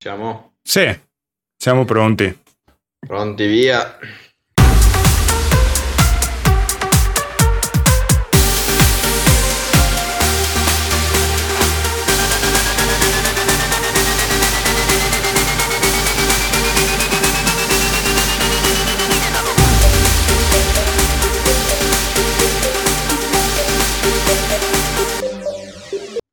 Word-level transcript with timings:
Siamo 0.00 0.54
Sì, 0.62 0.86
siamo 1.56 1.84
pronti. 1.84 2.38
pronti 3.06 3.46
via. 3.46 3.98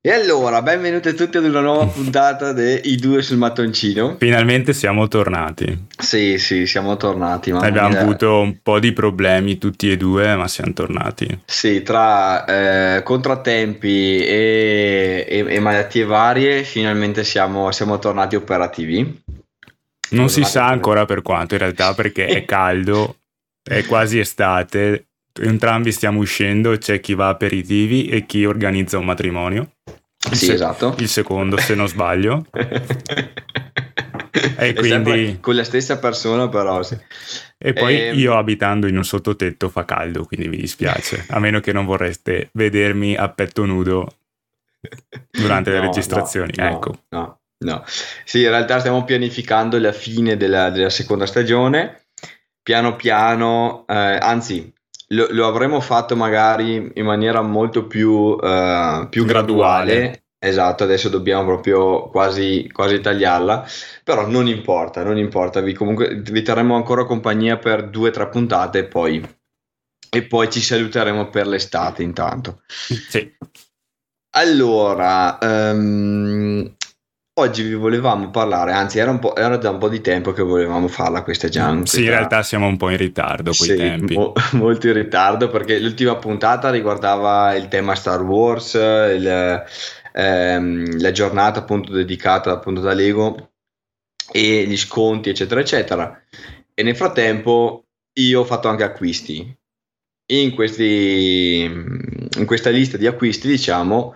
E 0.05 0.11
allora, 0.11 0.61
benvenuti 0.61 1.15
tutti 1.15 1.37
ad 1.37 1.45
una 1.45 1.61
nuova 1.61 1.87
puntata 1.89 2.53
di 2.53 2.91
I 2.91 2.95
due 2.97 3.23
sul 3.23 3.37
mattoncino. 3.37 4.17
Finalmente 4.19 4.71
siamo 4.71 5.07
tornati. 5.07 5.87
Sì, 5.97 6.37
sì, 6.37 6.67
siamo 6.67 6.95
tornati. 6.95 7.49
Abbiamo 7.49 7.89
mia. 7.89 8.01
avuto 8.01 8.39
un 8.39 8.59
po' 8.61 8.77
di 8.77 8.93
problemi 8.93 9.57
tutti 9.57 9.89
e 9.89 9.97
due, 9.97 10.35
ma 10.35 10.47
siamo 10.47 10.73
tornati. 10.73 11.39
Sì, 11.45 11.81
tra 11.81 12.45
eh, 12.97 13.01
contrattempi 13.01 14.23
e, 14.23 15.25
e- 15.27 15.45
e 15.47 15.59
malattie 15.59 16.05
varie, 16.05 16.63
finalmente 16.63 17.23
siamo, 17.23 17.71
siamo 17.71 17.97
tornati 17.97 18.35
operativi. 18.35 19.23
Non 20.11 20.29
si 20.29 20.43
sa 20.43 20.67
ancora 20.67 21.05
per 21.05 21.23
quanto 21.23 21.55
in 21.55 21.61
realtà, 21.61 21.95
perché 21.95 22.27
è 22.27 22.45
caldo, 22.45 23.15
è 23.63 23.83
quasi 23.85 24.19
estate. 24.19 25.07
Entrambi 25.41 25.91
stiamo 25.91 26.19
uscendo, 26.19 26.77
c'è 26.77 26.99
chi 26.99 27.15
va 27.15 27.25
a 27.25 27.29
aperitivi 27.29 28.07
e 28.07 28.27
chi 28.27 28.45
organizza 28.45 28.99
un 28.99 29.05
matrimonio. 29.05 29.71
Sì, 30.31 30.45
se- 30.45 30.53
esatto. 30.53 30.95
Il 30.99 31.07
secondo, 31.09 31.57
se 31.57 31.75
non 31.75 31.87
sbaglio. 31.87 32.45
e 34.57 34.73
quindi- 34.73 35.37
con 35.39 35.55
la 35.55 35.63
stessa 35.63 35.97
persona, 35.99 36.47
però 36.49 36.83
sì. 36.83 36.97
E 37.57 37.73
poi 37.73 37.99
Ehm. 38.07 38.17
io 38.19 38.37
abitando 38.37 38.87
in 38.87 38.97
un 38.97 39.03
sottotetto 39.05 39.69
fa 39.69 39.85
caldo, 39.85 40.25
quindi 40.25 40.47
mi 40.49 40.57
dispiace. 40.57 41.25
A 41.29 41.39
meno 41.39 41.59
che 41.59 41.71
non 41.71 41.85
vorreste 41.85 42.49
vedermi 42.53 43.15
a 43.15 43.29
petto 43.29 43.65
nudo 43.65 44.07
durante 45.31 45.71
le 45.71 45.79
No, 45.79 45.85
registrazioni. 45.85 46.51
no, 46.55 46.63
no, 46.63 46.69
ecco. 46.75 46.99
No, 47.09 47.39
no. 47.59 47.83
Sì, 48.23 48.41
in 48.41 48.49
realtà 48.49 48.79
stiamo 48.79 49.03
pianificando 49.03 49.79
la 49.79 49.91
fine 49.93 50.37
della, 50.37 50.69
della 50.69 50.89
seconda 50.89 51.25
stagione. 51.25 52.01
Piano 52.61 52.95
piano, 52.95 53.85
eh, 53.87 53.93
anzi, 54.19 54.71
lo, 55.09 55.27
lo 55.29 55.47
avremmo 55.47 55.79
fatto 55.81 56.15
magari 56.15 56.91
in 56.95 57.05
maniera 57.05 57.41
molto 57.41 57.85
più, 57.85 58.37
eh, 58.41 59.07
più 59.09 59.23
Graduale. 59.25 59.93
graduale. 59.93 60.23
Esatto, 60.45 60.83
adesso 60.83 61.09
dobbiamo 61.09 61.43
proprio 61.43 62.07
quasi, 62.09 62.69
quasi 62.71 62.99
tagliarla, 62.99 63.67
però 64.03 64.27
non 64.27 64.47
importa, 64.47 65.01
non 65.01 65.17
importa, 65.17 65.59
vi, 65.59 65.73
comunque 65.73 66.21
vi 66.21 66.43
terremo 66.43 66.75
ancora 66.75 67.03
compagnia 67.05 67.57
per 67.57 67.89
due 67.89 68.09
o 68.09 68.11
tre 68.11 68.29
puntate 68.29 68.79
e 68.79 68.83
poi, 68.85 69.27
e 70.07 70.23
poi 70.23 70.51
ci 70.51 70.61
saluteremo 70.61 71.29
per 71.29 71.47
l'estate 71.47 72.03
intanto. 72.03 72.61
Sì. 73.09 73.35
Allora, 74.35 75.39
ehm, 75.39 76.75
oggi 77.37 77.63
vi 77.63 77.73
volevamo 77.73 78.29
parlare, 78.29 78.71
anzi 78.71 78.99
era, 78.99 79.09
un 79.09 79.17
po', 79.17 79.35
era 79.35 79.57
da 79.57 79.71
un 79.71 79.79
po' 79.79 79.89
di 79.89 80.01
tempo 80.01 80.31
che 80.31 80.43
volevamo 80.43 80.87
farla 80.87 81.23
questa 81.23 81.49
Gian. 81.49 81.87
Sì, 81.87 82.03
in 82.03 82.09
realtà 82.09 82.43
siamo 82.43 82.67
un 82.67 82.77
po' 82.77 82.91
in 82.91 82.97
ritardo 82.97 83.51
coi 83.57 83.67
sì, 83.69 83.75
tempi. 83.75 84.15
mo- 84.15 84.33
molto 84.53 84.87
in 84.87 84.93
ritardo 84.93 85.49
perché 85.49 85.79
l'ultima 85.79 86.15
puntata 86.17 86.69
riguardava 86.69 87.55
il 87.55 87.67
tema 87.67 87.95
Star 87.95 88.21
Wars, 88.21 88.75
il, 88.75 89.63
ehm, 90.15 90.99
la 90.99 91.11
giornata 91.11 91.59
appunto 91.59 91.91
dedicata 91.91 92.51
appunto 92.51 92.79
da 92.79 92.93
Lego 92.93 93.51
e 94.31 94.65
gli 94.65 94.77
sconti 94.77 95.29
eccetera 95.29 95.59
eccetera. 95.59 96.23
E 96.73 96.83
nel 96.83 96.95
frattempo 96.95 97.85
io 98.13 98.41
ho 98.41 98.45
fatto 98.45 98.67
anche 98.67 98.83
acquisti. 98.83 99.55
In, 100.27 100.55
questi, 100.55 101.61
in 101.61 102.45
questa 102.45 102.71
lista 102.71 102.97
di 102.97 103.05
acquisti, 103.05 103.47
diciamo, 103.47 104.15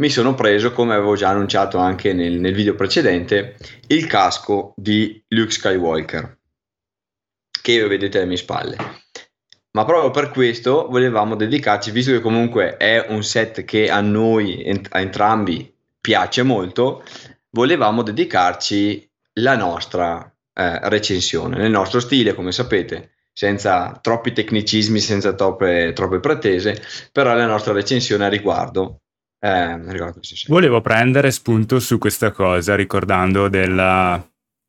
mi 0.00 0.08
sono 0.10 0.34
preso, 0.34 0.72
come 0.72 0.94
avevo 0.94 1.14
già 1.14 1.28
annunciato 1.28 1.78
anche 1.78 2.12
nel, 2.12 2.40
nel 2.40 2.54
video 2.54 2.74
precedente, 2.74 3.56
il 3.86 4.06
casco 4.06 4.74
di 4.76 5.22
Luke 5.28 5.52
Skywalker 5.52 6.38
che 7.62 7.86
vedete 7.86 8.18
alle 8.18 8.26
mie 8.26 8.36
spalle. 8.36 8.76
Ma 9.78 9.84
proprio 9.84 10.10
per 10.10 10.30
questo 10.30 10.88
volevamo 10.90 11.36
dedicarci, 11.36 11.92
visto 11.92 12.10
che 12.10 12.18
comunque 12.18 12.76
è 12.78 13.06
un 13.10 13.22
set 13.22 13.64
che 13.64 13.88
a 13.88 14.00
noi, 14.00 14.68
a 14.90 14.98
entrambi, 14.98 15.72
piace 16.00 16.42
molto, 16.42 17.04
volevamo 17.50 18.02
dedicarci 18.02 19.08
la 19.34 19.54
nostra 19.54 20.20
eh, 20.52 20.88
recensione, 20.88 21.58
nel 21.58 21.70
nostro 21.70 22.00
stile, 22.00 22.34
come 22.34 22.50
sapete, 22.50 23.12
senza 23.32 23.96
troppi 24.02 24.32
tecnicismi, 24.32 24.98
senza 24.98 25.32
troppe, 25.34 25.92
troppe 25.94 26.18
pretese, 26.18 26.82
però 27.12 27.32
la 27.36 27.46
nostra 27.46 27.72
recensione 27.72 28.24
a 28.24 28.28
riguardo. 28.28 29.02
Eh. 29.38 29.78
Volevo 30.48 30.80
prendere 30.80 31.30
spunto 31.30 31.78
su 31.78 31.98
questa 31.98 32.32
cosa, 32.32 32.74
ricordando 32.74 33.48
della... 33.48 34.28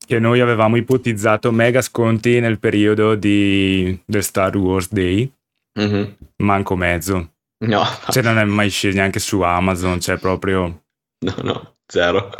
che 0.10 0.18
noi 0.18 0.40
avevamo 0.40 0.76
ipotizzato 0.76 1.52
mega 1.52 1.84
sconti 1.84 2.40
nel 2.40 2.58
periodo 2.58 3.14
di... 3.14 3.96
del 4.04 4.24
Star 4.24 4.58
Wars 4.58 4.92
Day, 4.92 5.32
Mhm. 5.80 6.16
manco 6.38 6.76
mezzo. 6.76 7.34
No, 7.66 7.84
Cioè 8.10 8.24
non 8.24 8.40
è 8.40 8.44
mai 8.44 8.72
sceso 8.72 8.98
neanche 8.98 9.20
su 9.20 9.42
Amazon, 9.42 10.00
cioè 10.00 10.18
proprio... 10.18 10.82
no, 11.26 11.36
no, 11.44 11.76
zero. 11.86 12.32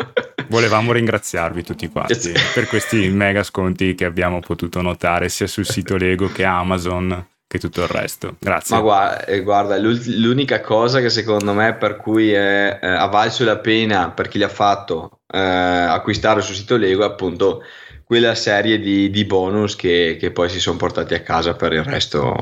Volevamo 0.48 0.94
ringraziarvi 0.94 1.62
tutti 1.64 1.88
quanti 1.90 2.16
per 2.56 2.66
questi 2.68 3.08
mega 3.10 3.44
sconti 3.44 3.94
che 3.94 4.06
abbiamo 4.06 4.40
potuto 4.40 4.82
notare 4.82 5.30
sia 5.30 5.46
sul 5.46 5.66
sito 5.68 5.96
Lego 5.96 6.32
che 6.32 6.44
Amazon 6.44 7.24
che 7.50 7.58
tutto 7.58 7.82
il 7.82 7.88
resto. 7.88 8.36
Grazie. 8.40 8.76
Ma 8.76 8.82
guarda, 8.84 9.26
eh, 9.26 9.42
guarda, 9.42 9.78
l'ult- 9.78 10.06
l'unica 10.06 10.62
cosa 10.62 11.02
che 11.02 11.10
secondo 11.10 11.52
me 11.54 11.76
per 11.76 11.98
cui 11.98 12.32
è, 12.32 12.80
eh, 12.80 12.88
ha 12.88 13.08
valso 13.08 13.44
la 13.44 13.58
pena 13.58 14.12
per 14.12 14.28
chi 14.28 14.38
l'ha 14.38 14.48
fatto 14.50 15.22
eh, 15.28 15.38
acquistare 15.40 16.42
sul 16.42 16.54
sito 16.54 16.78
Lego 16.78 17.02
è 17.02 17.08
appunto 17.08 17.64
quella 18.04 18.36
serie 18.36 18.80
di, 18.80 19.10
di 19.10 19.26
bonus 19.26 19.76
che, 19.76 20.18
che 20.20 20.32
poi 20.32 20.48
si 20.50 20.60
sono 20.60 20.78
portati 20.78 21.16
a 21.16 21.22
casa 21.22 21.56
per 21.56 21.74
il 21.74 21.84
resto. 21.84 22.36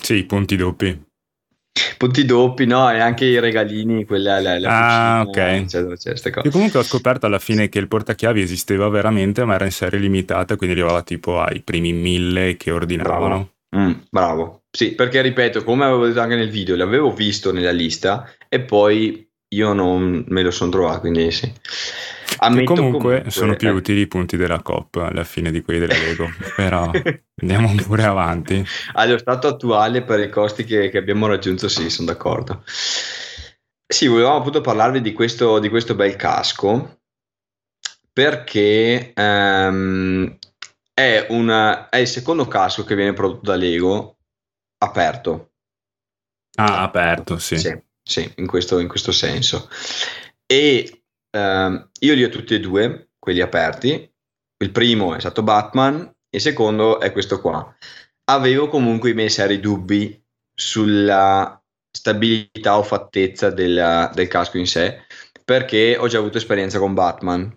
Sì, 0.00 0.24
punti 0.24 0.56
doppi. 0.56 1.06
Punti 1.96 2.24
doppi, 2.24 2.66
no? 2.66 2.90
E 2.90 2.98
anche 2.98 3.24
i 3.24 3.38
regalini, 3.38 4.04
quella, 4.04 4.40
la, 4.40 4.58
la 4.58 4.68
Ah, 4.68 5.24
cucina, 5.24 5.46
ok. 5.52 5.62
eccetera, 5.62 5.94
eccetera. 5.94 6.42
Io 6.42 6.50
comunque 6.50 6.78
ho 6.80 6.82
scoperto 6.82 7.26
alla 7.26 7.38
fine 7.38 7.68
che 7.68 7.78
il 7.78 7.88
portachiavi 7.88 8.40
esisteva 8.40 8.88
veramente, 8.88 9.44
ma 9.44 9.54
era 9.54 9.64
in 9.64 9.70
serie 9.70 10.00
limitata, 10.00 10.56
quindi 10.56 10.74
arrivava 10.78 11.02
tipo 11.02 11.40
ai 11.40 11.60
primi 11.62 11.92
mille 11.92 12.56
che 12.56 12.70
ordinavano. 12.70 13.50
Mm, 13.76 13.92
bravo. 14.10 14.62
Sì, 14.70 14.94
perché 14.94 15.20
ripeto, 15.20 15.62
come 15.62 15.84
avevo 15.84 16.06
detto 16.06 16.20
anche 16.20 16.36
nel 16.36 16.50
video, 16.50 16.76
l'avevo 16.76 17.12
visto 17.12 17.52
nella 17.52 17.70
lista 17.70 18.30
e 18.48 18.60
poi 18.60 19.28
io 19.50 19.72
non 19.72 20.24
me 20.28 20.42
lo 20.42 20.50
sono 20.50 20.70
trovato, 20.70 21.00
quindi 21.00 21.30
sì. 21.30 21.52
Ammetto 22.40 22.74
comunque, 22.74 23.24
sono 23.28 23.56
più 23.56 23.68
eh, 23.68 23.72
utili 23.72 24.00
i 24.00 24.06
punti 24.06 24.36
della 24.36 24.62
COP 24.62 24.96
alla 24.96 25.24
fine 25.24 25.50
di 25.50 25.60
quelli 25.62 25.80
della 25.80 25.94
Lego. 25.94 26.28
Però 26.54 26.90
andiamo 27.40 27.74
pure 27.82 28.04
avanti. 28.04 28.64
Allo 28.92 29.18
stato 29.18 29.48
attuale, 29.48 30.02
per 30.02 30.20
i 30.20 30.30
costi 30.30 30.64
che, 30.64 30.88
che 30.88 30.98
abbiamo 30.98 31.26
raggiunto, 31.26 31.68
sì, 31.68 31.90
sono 31.90 32.06
d'accordo. 32.06 32.62
Sì, 32.64 34.06
volevamo 34.06 34.36
appunto 34.36 34.60
parlarvi 34.60 35.00
di 35.00 35.12
questo, 35.12 35.58
di 35.58 35.68
questo 35.68 35.94
bel 35.94 36.14
casco 36.16 36.98
perché 38.18 39.12
ehm, 39.14 40.37
è, 40.98 41.26
una- 41.30 41.88
è 41.88 41.98
il 41.98 42.08
secondo 42.08 42.48
casco 42.48 42.82
che 42.82 42.96
viene 42.96 43.12
prodotto 43.12 43.42
da 43.50 43.54
Lego 43.54 44.18
aperto. 44.78 45.52
Ah, 46.56 46.82
aperto, 46.82 47.38
sì. 47.38 47.56
Sì, 47.56 47.80
sì, 48.02 48.32
in 48.36 48.46
questo, 48.48 48.80
in 48.80 48.88
questo 48.88 49.12
senso. 49.12 49.68
E 50.44 51.04
ehm, 51.30 51.90
io 52.00 52.14
li 52.14 52.24
ho 52.24 52.28
tutti 52.28 52.54
e 52.54 52.60
due, 52.60 53.10
quelli 53.18 53.40
aperti. 53.40 54.12
Il 54.60 54.72
primo 54.72 55.14
è 55.14 55.20
stato 55.20 55.44
Batman, 55.44 56.12
il 56.30 56.40
secondo 56.40 56.98
è 56.98 57.12
questo 57.12 57.40
qua. 57.40 57.76
Avevo 58.24 58.68
comunque 58.68 59.10
i 59.10 59.14
miei 59.14 59.30
seri 59.30 59.60
dubbi 59.60 60.20
sulla 60.52 61.62
stabilità 61.90 62.76
o 62.76 62.82
fattezza 62.82 63.50
del, 63.50 64.10
del 64.12 64.28
casco 64.28 64.58
in 64.58 64.66
sé, 64.66 65.04
perché 65.44 65.96
ho 65.96 66.08
già 66.08 66.18
avuto 66.18 66.38
esperienza 66.38 66.80
con 66.80 66.92
Batman. 66.94 67.56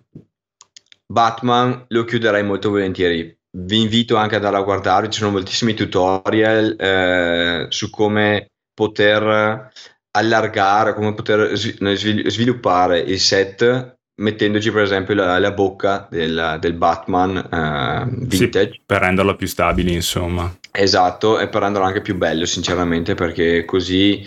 Batman 1.12 1.84
lo 1.88 2.04
chiuderei 2.04 2.42
molto 2.42 2.70
volentieri. 2.70 3.36
Vi 3.54 3.80
invito 3.80 4.16
anche 4.16 4.36
ad 4.36 4.44
andare 4.44 4.62
a 4.62 4.64
guardare, 4.64 5.10
ci 5.10 5.18
sono 5.18 5.32
moltissimi 5.32 5.74
tutorial 5.74 6.74
eh, 6.78 7.66
su 7.68 7.90
come 7.90 8.46
poter 8.72 9.70
allargare, 10.12 10.94
come 10.94 11.12
poter 11.14 11.54
svi- 11.54 11.76
svil- 11.96 12.30
sviluppare 12.30 12.98
il 13.00 13.20
set 13.20 13.96
mettendoci 14.14 14.70
per 14.70 14.82
esempio 14.82 15.14
la, 15.14 15.38
la 15.38 15.52
bocca 15.52 16.06
del, 16.10 16.56
del 16.60 16.74
Batman 16.74 17.36
eh, 17.36 18.26
Sì, 18.28 18.46
vintage. 18.46 18.82
per 18.86 19.00
renderlo 19.00 19.36
più 19.36 19.46
stabile, 19.46 19.90
insomma. 19.90 20.50
Esatto, 20.70 21.38
e 21.38 21.48
per 21.48 21.62
renderlo 21.62 21.86
anche 21.86 22.00
più 22.00 22.16
bello, 22.16 22.46
sinceramente, 22.46 23.14
perché 23.14 23.64
così 23.66 24.24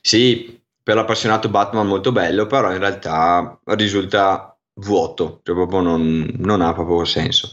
sì, 0.00 0.60
per 0.82 0.94
l'appassionato 0.94 1.48
Batman 1.48 1.86
molto 1.86 2.12
bello, 2.12 2.46
però 2.46 2.70
in 2.72 2.78
realtà 2.78 3.58
risulta 3.64 4.56
vuoto, 4.78 5.40
cioè 5.42 5.54
proprio 5.54 5.80
non, 5.80 6.28
non 6.38 6.60
ha 6.60 6.72
proprio 6.72 7.04
senso. 7.04 7.50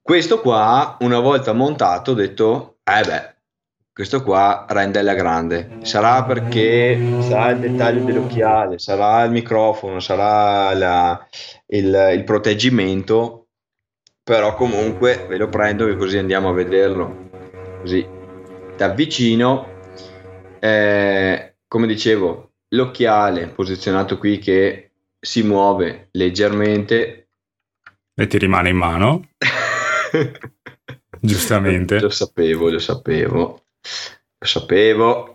Questo 0.00 0.40
qua, 0.40 0.96
una 1.00 1.18
volta 1.18 1.52
montato, 1.52 2.12
ho 2.12 2.14
detto, 2.14 2.78
eh 2.84 3.04
beh, 3.04 3.34
questo 3.92 4.22
qua 4.22 4.66
rende 4.68 4.98
alla 4.98 5.14
grande. 5.14 5.78
Sarà 5.82 6.22
perché 6.24 6.98
sarà 7.22 7.50
il 7.50 7.60
dettaglio 7.60 8.04
dell'occhiale, 8.04 8.78
sarà 8.78 9.24
il 9.24 9.32
microfono, 9.32 10.00
sarà 10.00 10.74
la, 10.74 11.26
il, 11.68 12.10
il, 12.12 12.24
proteggimento, 12.24 13.48
però 14.22 14.54
comunque 14.54 15.26
ve 15.28 15.38
lo 15.38 15.48
prendo 15.48 15.88
e 15.88 15.96
così 15.96 16.18
andiamo 16.18 16.50
a 16.50 16.52
vederlo. 16.52 17.30
Così 17.80 18.06
da 18.76 18.88
vicino, 18.88 19.66
eh, 20.60 21.56
come 21.66 21.86
dicevo, 21.86 22.50
l'occhiale 22.68 23.48
posizionato 23.48 24.18
qui 24.18 24.38
che 24.38 24.85
si 25.20 25.42
muove 25.42 26.08
leggermente. 26.12 27.28
E 28.14 28.26
ti 28.26 28.38
rimane 28.38 28.70
in 28.70 28.76
mano. 28.76 29.28
Giustamente. 31.20 32.00
Lo 32.00 32.10
sapevo, 32.10 32.70
lo 32.70 32.78
sapevo. 32.78 33.64
Lo 34.38 34.46
sapevo. 34.46 35.32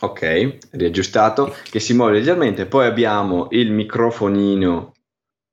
Ok, 0.00 0.58
riaggiustato, 0.72 1.54
che 1.70 1.78
si 1.78 1.94
muove 1.94 2.14
leggermente. 2.14 2.66
Poi 2.66 2.86
abbiamo 2.86 3.48
il 3.50 3.70
microfonino. 3.70 4.92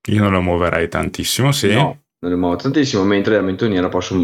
Io 0.07 0.21
non 0.23 0.31
lo 0.31 0.41
muoverei 0.41 0.87
tantissimo, 0.87 1.51
sì. 1.51 1.71
No, 1.73 2.03
non 2.19 2.31
lo 2.31 2.37
muovo 2.37 2.55
tantissimo, 2.55 3.03
mentre 3.03 3.35
la 3.35 3.41
mentoniera 3.41 3.89
posso, 3.89 4.19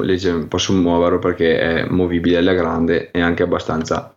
posso 0.47 0.73
muoverlo 0.73 1.19
perché 1.19 1.59
è 1.59 1.85
movibile 1.85 2.37
alla 2.37 2.53
grande 2.53 3.11
e 3.11 3.21
anche 3.21 3.43
abbastanza 3.43 4.14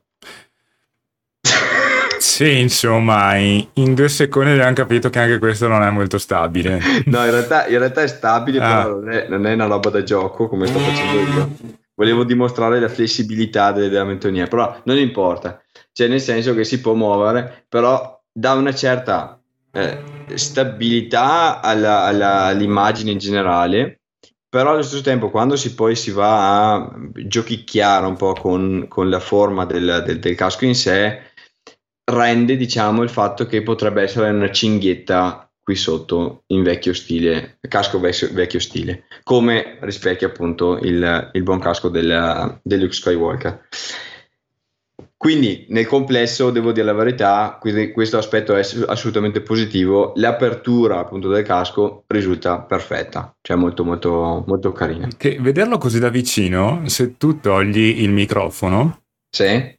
sì, 2.39 2.61
insomma, 2.61 3.35
in, 3.35 3.67
in, 3.73 3.95
due 3.95 4.09
secondi 4.09 4.53
abbiamo 4.53 4.73
capito 4.73 5.11
che 5.11 5.19
anche 5.19 5.41
questo 5.41 5.67
non 5.67 5.83
è 5.83 5.91
molto 5.91 6.19
stabile. 6.19 6.79
No, 7.07 7.25
in 7.25 7.33
realtà, 7.33 7.67
in 7.67 7.79
realtà 7.81 8.03
è 8.03 8.07
stabile, 8.07 8.61
ah. 8.61 8.85
però 8.85 8.95
non 8.95 9.11
è, 9.11 9.27
non 9.29 9.45
è, 9.45 9.55
una 9.55 9.67
roba 9.67 9.91
da 9.91 10.05
gioco 10.05 10.47
come 10.47 10.69
sto 10.69 10.79
facendo 10.79 11.33
io. 11.33 11.57
Volevo 11.97 12.23
dimostrare 12.23 12.79
la 12.79 12.89
flessibilità 12.89 13.73
della 13.73 14.05
mentonia, 14.05 14.47
però 14.47 14.81
non 14.85 14.99
importa. 14.99 15.61
Cioè, 15.91 16.07
nel 16.07 16.21
senso 16.21 16.55
che 16.55 16.63
si 16.63 16.81
può 16.81 16.95
muovere, 16.95 17.65
però 17.69 18.23
dà 18.31 18.53
una 18.53 18.73
certa 18.73 19.43
eh, 19.73 19.99
stabilità 20.35 21.61
alla, 21.61 22.05
alla, 22.05 22.45
all'immagine 22.45 23.11
in 23.11 23.19
generale. 23.19 24.03
Però 24.49 24.71
allo 24.71 24.83
stesso 24.83 25.03
tempo, 25.03 25.31
quando 25.31 25.57
si 25.57 25.75
poi 25.75 25.97
si 25.97 26.13
va 26.13 26.75
a 26.75 26.91
giochicchiare 27.15 28.07
un 28.07 28.15
po' 28.15 28.35
con, 28.35 28.87
con 28.89 29.11
la 29.11 29.19
forma 29.19 29.65
del, 29.65 30.05
del, 30.07 30.21
del 30.21 30.37
casco 30.37 30.67
in 30.67 30.77
sé, 30.77 31.27
rende 32.09 32.57
diciamo 32.57 33.03
il 33.03 33.11
fatto 33.11 33.47
che 33.47 33.63
potrebbe 33.63 34.03
essere 34.03 34.31
una 34.31 34.51
cinghietta 34.51 35.51
qui 35.63 35.77
sotto 35.77 36.45
in 36.47 36.63
vecchio 36.63 36.95
stile, 36.95 37.59
casco 37.69 38.01
vecchio, 38.01 38.31
vecchio 38.33 38.59
stile, 38.59 39.05
come 39.23 39.77
rispecchia 39.81 40.29
appunto 40.29 40.79
il, 40.79 41.31
il 41.33 41.43
buon 41.43 41.59
casco 41.59 41.91
del, 41.91 42.59
del 42.63 42.91
Skywalker. 42.91 43.67
Quindi 45.15 45.67
nel 45.69 45.87
complesso 45.87 46.51
devo 46.51 46.73
dire 46.73 46.87
la 46.87 46.93
verità, 46.95 47.59
questo 47.93 48.17
aspetto 48.17 48.55
è 48.55 48.61
assolutamente 48.87 49.43
positivo, 49.43 50.13
l'apertura 50.15 51.01
appunto 51.01 51.29
del 51.29 51.45
casco 51.45 52.05
risulta 52.07 52.61
perfetta, 52.61 53.37
cioè 53.43 53.57
molto 53.57 53.85
molto 53.85 54.45
molto 54.47 54.73
carina. 54.73 55.09
Che 55.15 55.39
vederlo 55.41 55.77
così 55.77 55.99
da 55.99 56.09
vicino, 56.09 56.83
se 56.87 57.19
tu 57.19 57.41
togli 57.41 58.01
il 58.01 58.11
microfono, 58.11 59.03
sì 59.29 59.77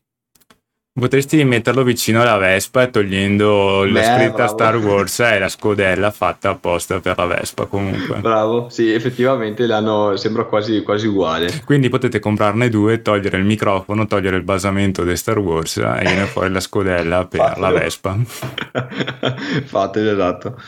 Potresti 1.00 1.44
metterlo 1.46 1.84
vicino 1.84 2.22
alla 2.22 2.38
Vespa 2.38 2.88
togliendo 2.88 3.82
Beh, 3.84 3.92
la 3.92 4.04
scritta 4.04 4.34
bravo. 4.34 4.52
Star 4.52 4.78
Wars 4.78 5.20
e 5.20 5.40
la 5.40 5.48
scodella 5.50 6.12
fatta 6.12 6.50
apposta 6.50 7.00
per 7.00 7.18
la 7.18 7.26
Vespa 7.26 7.66
comunque. 7.66 8.18
Bravo, 8.20 8.70
sì, 8.70 8.92
effettivamente 8.92 9.66
l'hanno, 9.66 10.18
sembra 10.18 10.44
quasi, 10.44 10.84
quasi 10.84 11.08
uguale. 11.08 11.62
Quindi 11.66 11.90
potete 11.90 12.20
comprarne 12.20 12.70
due, 12.70 13.02
togliere 13.02 13.38
il 13.38 13.46
microfono, 13.46 14.06
togliere 14.06 14.36
il 14.38 14.44
basamento 14.44 15.04
di 15.04 15.16
Star 15.16 15.40
Wars 15.40 15.78
e 15.78 16.02
viene 16.02 16.26
fuori 16.26 16.52
la 16.52 16.60
scodella 16.60 17.26
per 17.26 17.40
Fatelo. 17.40 17.66
la 17.66 17.80
Vespa. 17.80 18.18
Fatelo, 19.66 20.12
esatto. 20.12 20.62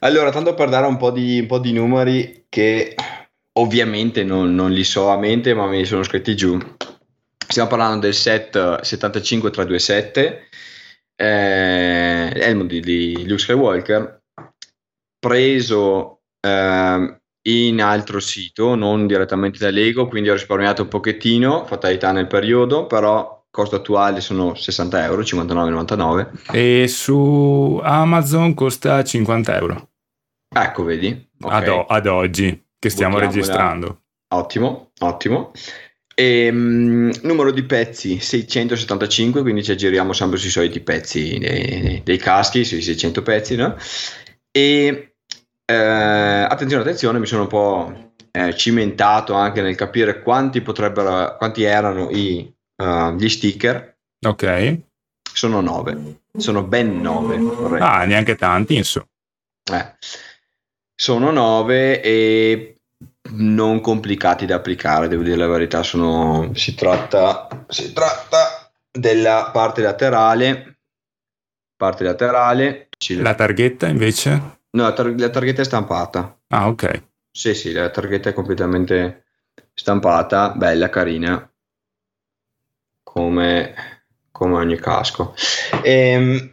Allora, 0.00 0.30
tanto 0.30 0.54
per 0.54 0.68
dare 0.68 0.86
un 0.86 0.96
po' 0.96 1.10
di, 1.10 1.40
un 1.40 1.46
po 1.46 1.58
di 1.58 1.72
numeri 1.72 2.44
che 2.48 2.94
ovviamente 3.54 4.24
non, 4.24 4.54
non 4.54 4.70
li 4.70 4.84
so 4.84 5.08
a 5.08 5.18
mente, 5.18 5.54
ma 5.54 5.66
mi 5.66 5.84
sono 5.84 6.02
scritti 6.02 6.36
giù. 6.36 6.58
Stiamo 7.48 7.70
parlando 7.70 8.00
del 8.00 8.14
set 8.14 8.82
75327, 8.82 10.48
eh, 11.16 12.32
Elmo 12.34 12.64
di, 12.64 12.80
di 12.80 13.26
Luke 13.26 13.40
Skywalker, 13.40 14.22
preso 15.18 16.20
eh, 16.40 17.20
in 17.48 17.80
altro 17.82 18.20
sito, 18.20 18.74
non 18.74 19.06
direttamente 19.06 19.58
da 19.58 19.70
Lego, 19.70 20.08
quindi 20.08 20.28
ho 20.28 20.34
risparmiato 20.34 20.82
un 20.82 20.88
pochettino, 20.88 21.64
fatalità 21.64 22.12
nel 22.12 22.26
periodo, 22.26 22.86
però 22.86 23.46
costo 23.50 23.76
attuale 23.76 24.20
sono 24.20 24.54
60 24.54 25.04
euro, 25.04 25.22
59,99. 25.22 26.52
E 26.52 26.86
su 26.86 27.80
Amazon 27.82 28.52
costa 28.52 29.02
50 29.02 29.56
euro. 29.56 29.88
Ecco, 30.54 30.84
vedi. 30.84 31.30
Okay. 31.40 31.62
Ad, 31.62 31.68
o- 31.68 31.84
ad, 31.86 32.06
oggi 32.06 32.66
che 32.78 32.90
stiamo 32.90 33.14
Buttiamola. 33.14 33.40
registrando. 33.40 34.02
Ottimo, 34.34 34.90
ottimo. 34.98 35.52
E, 36.20 36.48
um, 36.48 37.12
numero 37.22 37.52
di 37.52 37.62
pezzi 37.62 38.18
675, 38.18 39.40
quindi 39.42 39.62
ci 39.62 39.70
aggiriamo 39.70 40.12
sempre 40.12 40.36
sui 40.36 40.50
soliti 40.50 40.80
pezzi 40.80 41.38
dei, 41.38 42.00
dei 42.02 42.18
caschi, 42.18 42.64
sui 42.64 42.82
600 42.82 43.22
pezzi, 43.22 43.54
no? 43.54 43.76
E 44.50 45.12
eh, 45.64 45.74
attenzione, 45.74 46.82
attenzione, 46.82 47.20
mi 47.20 47.26
sono 47.26 47.42
un 47.42 47.46
po' 47.46 48.12
eh, 48.32 48.52
cimentato 48.56 49.34
anche 49.34 49.62
nel 49.62 49.76
capire 49.76 50.20
quanti 50.20 50.60
potrebbero, 50.60 51.36
quanti 51.36 51.62
erano 51.62 52.10
i, 52.10 52.52
uh, 52.82 53.12
gli 53.12 53.28
sticker. 53.28 53.98
Ok. 54.26 54.78
Sono 55.32 55.60
9, 55.60 56.20
sono 56.36 56.64
ben 56.64 57.00
9. 57.00 57.78
Ah, 57.78 58.04
neanche 58.06 58.34
tanti, 58.34 58.74
insomma. 58.74 59.06
Eh. 59.72 59.94
Sono 60.96 61.30
9 61.30 62.02
e 62.02 62.77
non 63.30 63.80
complicati 63.80 64.46
da 64.46 64.56
applicare, 64.56 65.08
devo 65.08 65.22
dire 65.22 65.36
la 65.36 65.46
verità, 65.46 65.82
sono, 65.82 66.50
si, 66.54 66.74
tratta, 66.74 67.64
si 67.68 67.92
tratta 67.92 68.70
della 68.90 69.50
parte 69.52 69.82
laterale, 69.82 70.78
parte 71.76 72.04
laterale. 72.04 72.88
La 73.18 73.34
targhetta 73.34 73.86
invece? 73.86 74.58
No, 74.70 74.82
la, 74.82 74.92
tar- 74.92 75.18
la 75.18 75.30
targhetta 75.30 75.62
è 75.62 75.64
stampata. 75.64 76.38
Ah, 76.48 76.68
ok. 76.68 77.02
Sì, 77.30 77.54
sì, 77.54 77.72
la 77.72 77.90
targhetta 77.90 78.30
è 78.30 78.32
completamente 78.32 79.24
stampata, 79.74 80.50
bella, 80.50 80.88
carina, 80.88 81.50
come, 83.02 83.74
come 84.32 84.54
ogni 84.54 84.76
casco. 84.76 85.34
E, 85.82 85.92
ehm, 85.92 86.50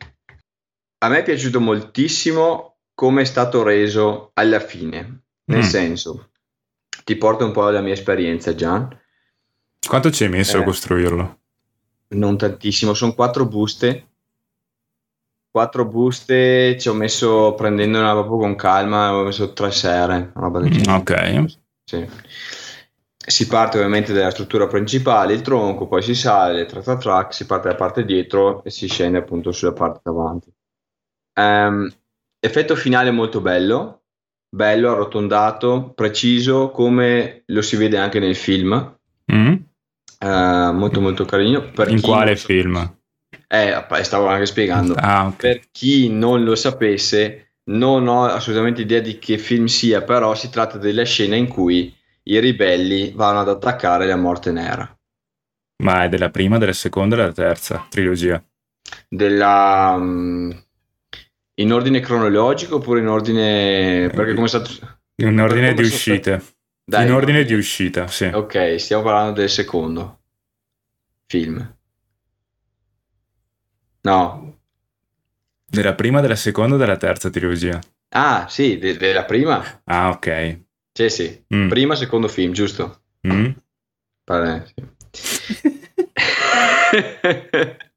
a 0.99 1.09
me 1.09 1.19
è 1.19 1.23
piaciuto 1.23 1.59
moltissimo 1.59 2.77
come 2.93 3.23
è 3.23 3.25
stato 3.25 3.61
reso 3.61 4.31
alla 4.33 4.59
fine, 4.59 5.23
nel 5.45 5.59
mm. 5.59 5.61
senso 5.61 6.29
ti 7.05 7.15
porto 7.17 7.45
un 7.45 7.51
po' 7.51 7.69
la 7.69 7.81
mia 7.81 7.93
esperienza, 7.93 8.55
Gian. 8.55 8.89
Quanto 9.87 10.11
ci 10.11 10.23
hai 10.23 10.29
messo 10.29 10.57
eh, 10.57 10.61
a 10.61 10.63
costruirlo? 10.63 11.39
Non 12.07 12.35
tantissimo, 12.35 12.95
sono 12.95 13.13
quattro 13.13 13.45
buste. 13.45 14.07
Quattro 15.51 15.85
buste 15.85 16.77
ci 16.79 16.89
ho 16.89 16.93
messo 16.93 17.53
prendendola 17.53 18.11
proprio 18.13 18.39
con 18.39 18.55
calma, 18.55 19.15
ho 19.15 19.23
messo 19.23 19.53
tre 19.53 19.71
sere. 19.71 20.31
Ok. 20.33 21.45
Sì. 21.83 22.09
Si 23.27 23.47
parte 23.47 23.77
ovviamente 23.77 24.11
dalla 24.11 24.31
struttura 24.31 24.67
principale, 24.67 25.33
il 25.33 25.41
tronco, 25.41 25.87
poi 25.87 26.01
si 26.01 26.15
sale, 26.15 26.65
tra 26.65 26.81
tra 26.81 26.97
track, 26.97 27.33
si 27.33 27.45
parte 27.45 27.67
dalla 27.67 27.77
parte 27.77 28.03
dietro 28.03 28.63
e 28.63 28.71
si 28.71 28.87
scende 28.87 29.19
appunto 29.19 29.51
sulla 29.51 29.73
parte 29.73 29.99
davanti. 30.03 30.51
Um, 31.35 31.87
effetto 32.39 32.75
finale 32.75 33.11
molto 33.11 33.41
bello, 33.41 34.04
bello, 34.55 34.91
arrotondato, 34.91 35.91
preciso, 35.93 36.71
come 36.71 37.43
lo 37.47 37.61
si 37.61 37.75
vede 37.75 37.97
anche 37.97 38.19
nel 38.19 38.35
film. 38.35 38.97
Mm. 39.31 39.53
Uh, 40.17 40.71
molto 40.71 41.01
molto 41.01 41.25
carino. 41.25 41.69
Per 41.71 41.89
In 41.89 41.99
quale 41.99 42.37
so... 42.37 42.47
film? 42.47 42.97
Eh, 43.47 43.85
stavo 44.01 44.27
anche 44.27 44.45
spiegando. 44.45 44.95
Ah, 44.95 45.27
okay. 45.27 45.35
Per 45.37 45.67
chi 45.71 46.09
non 46.09 46.43
lo 46.45 46.55
sapesse, 46.55 47.55
non 47.65 48.07
ho 48.07 48.23
assolutamente 48.23 48.81
idea 48.81 49.01
di 49.01 49.19
che 49.19 49.37
film 49.37 49.65
sia, 49.65 50.01
però 50.03 50.33
si 50.35 50.49
tratta 50.49 50.77
della 50.77 51.03
scena 51.03 51.35
in 51.35 51.49
cui 51.49 51.93
i 52.23 52.39
ribelli 52.39 53.11
vanno 53.13 53.41
ad 53.41 53.49
attaccare 53.49 54.07
la 54.07 54.15
morte 54.15 54.51
nera. 54.51 54.89
Ma 55.83 56.05
è 56.05 56.09
della 56.09 56.29
prima, 56.29 56.57
della 56.57 56.73
seconda 56.73 57.15
e 57.15 57.17
della 57.17 57.33
terza 57.33 57.85
trilogia? 57.89 58.41
Della... 59.09 59.95
Um, 59.97 60.64
in 61.55 61.71
ordine 61.71 61.99
cronologico 61.99 62.75
oppure 62.75 62.99
in 62.99 63.07
ordine... 63.07 64.09
perché 64.13 64.33
come 64.33 64.45
è 64.45 64.49
stato... 64.49 64.71
In 65.17 65.39
ordine 65.39 65.73
di 65.73 65.81
uscita. 65.81 66.41
Dai, 66.83 67.05
in 67.05 67.13
ordine 67.13 67.39
no. 67.39 67.45
di 67.45 67.53
uscita, 67.53 68.07
sì. 68.07 68.25
Ok, 68.25 68.79
stiamo 68.79 69.03
parlando 69.03 69.39
del 69.39 69.49
secondo 69.49 70.19
film. 71.27 71.75
No. 74.01 74.59
Della 75.65 75.95
prima, 75.95 76.21
della 76.21 76.35
seconda 76.35 76.75
della 76.77 76.97
terza 76.97 77.29
trilogia. 77.29 77.79
Ah, 78.09 78.47
sì, 78.47 78.77
de- 78.77 78.97
della 78.97 79.25
prima. 79.25 79.81
Ah, 79.85 80.09
ok. 80.09 80.59
Sì, 80.91 81.09
sì. 81.09 81.45
Mm. 81.55 81.69
Prima, 81.69 81.95
secondo 81.95 82.27
film, 82.27 82.51
giusto? 82.51 83.01
Mm? 83.27 83.51
Pare, 84.23 84.71
sì. 85.11 85.73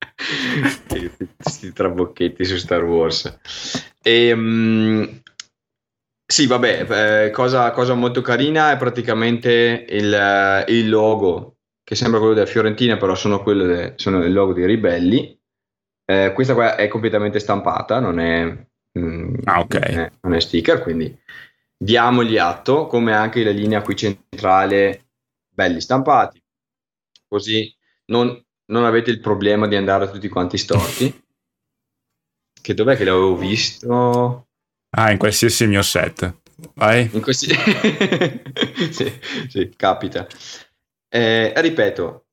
Questi 1.36 1.72
trabocchetti 1.72 2.44
su 2.44 2.56
Star 2.56 2.82
Wars. 2.84 3.38
E, 4.02 4.34
mm, 4.34 5.04
sì, 6.30 6.46
vabbè, 6.46 7.24
eh, 7.26 7.30
cosa, 7.30 7.70
cosa 7.70 7.94
molto 7.94 8.20
carina 8.20 8.70
è 8.70 8.76
praticamente 8.76 9.86
il, 9.88 10.12
eh, 10.12 10.64
il 10.68 10.88
logo, 10.88 11.56
che 11.82 11.94
sembra 11.94 12.18
quello 12.18 12.34
della 12.34 12.46
Fiorentina, 12.46 12.96
però 12.98 13.14
sono, 13.14 13.42
quello 13.42 13.64
de- 13.64 13.92
sono 13.96 14.22
il 14.22 14.32
logo 14.32 14.52
dei 14.52 14.66
ribelli. 14.66 15.36
Eh, 16.04 16.32
questa 16.34 16.52
qua 16.54 16.76
è 16.76 16.86
completamente 16.88 17.38
stampata, 17.38 17.98
non 17.98 18.18
è, 18.20 18.44
mm, 18.98 19.34
Ah, 19.44 19.60
ok. 19.60 19.74
non 19.74 19.98
è- 20.00 20.12
non 20.22 20.34
è 20.34 20.40
sticker, 20.40 20.82
quindi 20.82 21.16
diamogli 21.76 22.36
atto, 22.36 22.86
come 22.86 23.14
anche 23.14 23.42
la 23.44 23.50
linea 23.50 23.80
qui 23.82 23.96
centrale, 23.96 25.06
belli 25.48 25.80
stampati, 25.80 26.42
così 27.26 27.74
non, 28.06 28.42
non 28.68 28.84
avete 28.84 29.10
il 29.10 29.20
problema 29.20 29.66
di 29.66 29.76
andare 29.76 30.10
tutti 30.10 30.28
quanti 30.28 30.58
storti. 30.58 31.22
Che 32.60 32.74
dov'è 32.74 32.96
che 32.96 33.04
l'avevo 33.04 33.36
visto? 33.36 34.48
Ah, 34.90 35.10
in 35.10 35.16
qualsiasi 35.16 35.66
mio 35.66 35.80
set. 35.80 36.40
Vai. 36.74 37.08
In 37.12 37.22
questi... 37.22 37.48
sì, 38.90 39.10
sì, 39.48 39.72
capita. 39.74 40.26
Eh, 41.08 41.52
ripeto, 41.56 42.26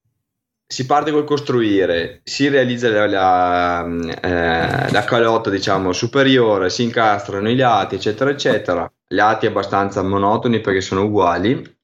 si 0.68 0.86
parte 0.86 1.12
col 1.12 1.24
costruire, 1.24 2.22
si 2.24 2.50
realizza 2.50 2.89
la, 2.89 3.06
la, 3.06 3.86
eh, 3.86 4.92
la 4.92 5.04
calotta, 5.06 5.50
diciamo, 5.50 5.94
superiore, 5.94 6.70
si 6.70 6.84
incastrano 6.84 7.50
i 7.50 7.56
lati, 7.56 7.96
eccetera, 7.96 8.32
eccetera. 8.32 8.92
Lati 9.10 9.46
abbastanza 9.46 10.01
monotoni 10.01 10.60
perché 10.60 10.82
sono 10.82 11.04
uguali. 11.04 11.77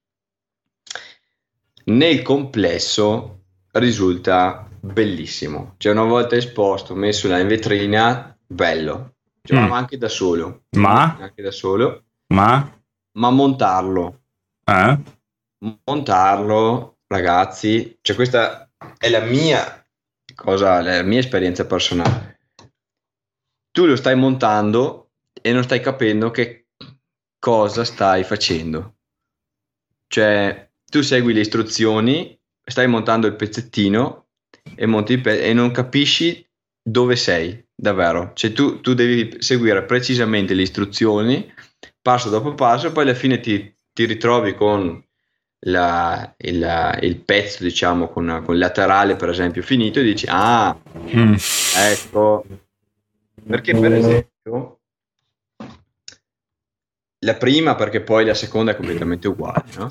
Nel 1.86 2.22
complesso 2.22 3.40
risulta 3.74 4.68
bellissimo. 4.80 5.75
Cioè, 5.78 5.92
una 5.94 6.04
volta 6.04 6.36
esposto, 6.36 6.96
messo 6.96 7.28
là 7.28 7.40
in 7.40 7.48
vetrina, 7.48 8.36
bello. 8.46 9.16
Cioè, 9.44 9.60
Mm. 9.60 9.68
ma 9.68 9.78
anche 9.78 9.98
da 9.98 10.08
solo. 10.10 10.63
Ma? 10.78 11.18
Anche 11.20 11.42
da 11.42 11.51
solo. 11.51 12.04
Ma? 12.34 12.80
Ma 13.18 13.30
montarlo, 13.30 14.22
Eh? 14.66 14.98
montarlo, 15.86 17.00
ragazzi, 17.08 17.98
cioè 18.01 18.16
questa 18.16 18.70
è 18.98 19.10
la 19.10 19.20
mia 19.22 19.86
cosa, 20.36 20.82
la 20.82 21.01
mia 21.04 21.20
esperienza 21.20 21.66
personale. 21.66 22.40
Tu 23.72 23.86
lo 23.86 23.96
stai 23.96 24.16
montando 24.16 25.12
e 25.42 25.51
non 25.51 25.63
stai 25.63 25.82
capendo 25.82 26.32
che 26.32 26.68
cosa 27.40 27.84
stai 27.84 28.24
facendo. 28.24 28.96
Cioè, 30.08 30.70
tu 30.86 31.01
segui 31.01 31.34
le 31.34 31.40
istruzioni, 31.42 32.40
stai 32.63 32.88
montando 32.88 33.27
il 33.27 33.36
pezzettino 33.36 34.27
e, 34.75 34.86
monti 34.86 35.13
il 35.13 35.22
pe- 35.22 35.41
e 35.41 35.53
non 35.53 35.72
capisci 35.72 36.46
dove 36.82 37.15
sei, 37.15 37.63
davvero. 37.75 38.32
Cioè, 38.34 38.53
tu, 38.53 38.82
tu 38.82 38.94
devi 38.94 39.41
seguire 39.41 39.84
precisamente 39.84 40.53
le 40.53 40.62
istruzioni, 40.63 41.51
passo 42.01 42.30
dopo 42.30 42.53
passo, 42.56 42.88
e 42.88 42.91
poi 42.91 43.03
alla 43.03 43.13
fine 43.13 43.39
ti, 43.39 43.74
ti 43.94 44.06
ritrovi 44.06 44.56
con 44.56 45.03
la- 45.65 46.34
il, 46.38 46.98
il 47.01 47.18
pezzo, 47.18 47.63
diciamo, 47.63 48.08
con, 48.10 48.41
con 48.44 48.56
il 48.56 48.60
laterale, 48.60 49.15
per 49.15 49.30
esempio, 49.30 49.62
finito 49.62 50.00
e 50.00 50.03
dici, 50.03 50.25
ah, 50.30 50.75
Mm. 51.13 51.34
Ecco, 51.75 52.46
perché 53.48 53.74
per 53.77 53.91
esempio 53.94 54.80
la 57.20 57.36
prima, 57.36 57.75
perché 57.75 58.01
poi 58.01 58.25
la 58.25 58.34
seconda 58.34 58.72
è 58.72 58.75
completamente 58.75 59.27
uguale, 59.27 59.63
no? 59.75 59.89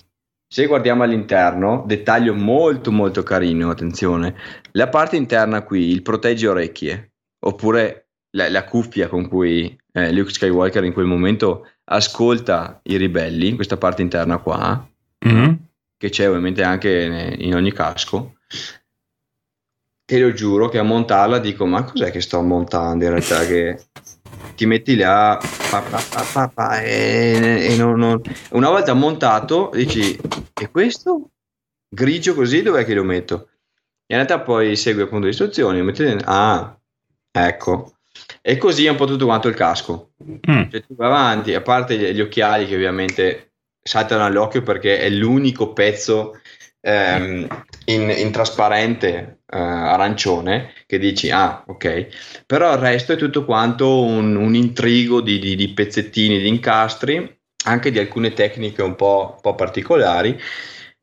Se 0.53 0.67
guardiamo 0.67 1.05
all'interno, 1.05 1.85
dettaglio 1.87 2.35
molto 2.35 2.91
molto 2.91 3.23
carino, 3.23 3.71
attenzione, 3.71 4.35
la 4.73 4.89
parte 4.89 5.15
interna 5.15 5.63
qui, 5.63 5.91
il 5.91 6.03
protegge 6.03 6.49
orecchie, 6.49 7.13
oppure 7.45 8.09
la, 8.31 8.51
la 8.51 8.65
cuffia 8.65 9.07
con 9.07 9.29
cui 9.29 9.79
eh, 9.93 10.13
Luke 10.13 10.33
Skywalker 10.33 10.83
in 10.83 10.93
quel 10.93 11.07
momento 11.07 11.69
ascolta 11.85 12.81
i 12.83 12.97
ribelli, 12.97 13.55
questa 13.55 13.77
parte 13.77 14.03
interna 14.03 14.39
qua, 14.39 14.85
Mm. 15.25 15.53
che 15.99 16.09
c'è 16.09 16.27
ovviamente 16.27 16.63
anche 16.63 17.37
in 17.39 17.55
ogni 17.55 17.73
casco. 17.73 18.37
Te 20.07 20.19
lo 20.19 20.33
giuro 20.33 20.69
che 20.71 20.79
a 20.79 20.83
montarla 20.83 21.39
dico: 21.39 21.67
Ma 21.67 21.85
cos'è 21.85 22.11
che 22.11 22.23
sto 22.23 22.41
montando 22.41 23.05
in 23.05 23.11
realtà? 23.11 23.45
Che 23.45 23.79
ti 24.61 24.67
metti 24.67 24.95
là 24.95 25.41
pa, 25.71 25.81
pa, 25.81 26.49
pa, 26.49 26.83
e, 26.83 27.69
e 27.71 27.77
non- 27.79 27.99
non- 27.99 28.21
una 28.51 28.69
volta 28.69 28.93
montato 28.93 29.71
dici: 29.73 30.19
E 30.61 30.71
questo 30.71 31.31
grigio 31.89 32.35
così 32.35 32.61
dov'è 32.61 32.85
che 32.85 32.93
lo 32.93 33.03
metto? 33.03 33.49
In 34.09 34.17
realtà 34.17 34.41
poi 34.41 34.77
segui 34.77 35.01
appunto 35.01 35.25
le 35.25 35.31
istruzioni, 35.31 35.81
metti 35.81 36.05
ah, 36.25 36.79
ecco. 37.33 37.95
E 38.43 38.59
così 38.59 38.85
è 38.85 38.91
un 38.91 38.97
po' 38.97 39.07
tutto 39.07 39.25
quanto 39.25 39.49
il 39.49 39.55
casco. 39.55 40.11
Mm. 40.23 40.69
Cioè 40.71 40.85
tu 40.85 40.95
vai 40.95 41.07
avanti, 41.07 41.55
a 41.55 41.63
parte 41.63 41.97
gli, 41.97 42.11
gli 42.11 42.21
occhiali 42.21 42.67
che 42.67 42.75
ovviamente 42.75 43.53
saltano 43.83 44.27
all'occhio 44.27 44.63
perché 44.63 44.99
è 44.99 45.09
l'unico 45.09 45.73
pezzo 45.73 46.39
ehm, 46.81 47.47
in, 47.87 48.11
in 48.11 48.31
trasparente 48.31 49.41
eh, 49.47 49.59
arancione 49.59 50.73
che 50.87 50.99
dici 50.99 51.31
ah 51.31 51.65
ok, 51.67 52.45
però 52.47 52.73
il 52.73 52.79
resto 52.79 53.13
è 53.13 53.17
tutto 53.17 53.45
quanto 53.45 54.03
un, 54.03 54.37
un 54.37 54.55
intrigo 54.55 55.21
di, 55.21 55.39
di- 55.39 55.57
di 55.57 55.69
pezzettini, 55.73 56.39
di 56.39 56.49
incastri, 56.49 57.39
anche 57.65 57.91
di 57.91 57.99
alcune 57.99 58.33
tecniche 58.33 58.83
un 58.83 58.97
po', 58.97 59.33
un 59.35 59.41
po' 59.41 59.55
particolari 59.55 60.39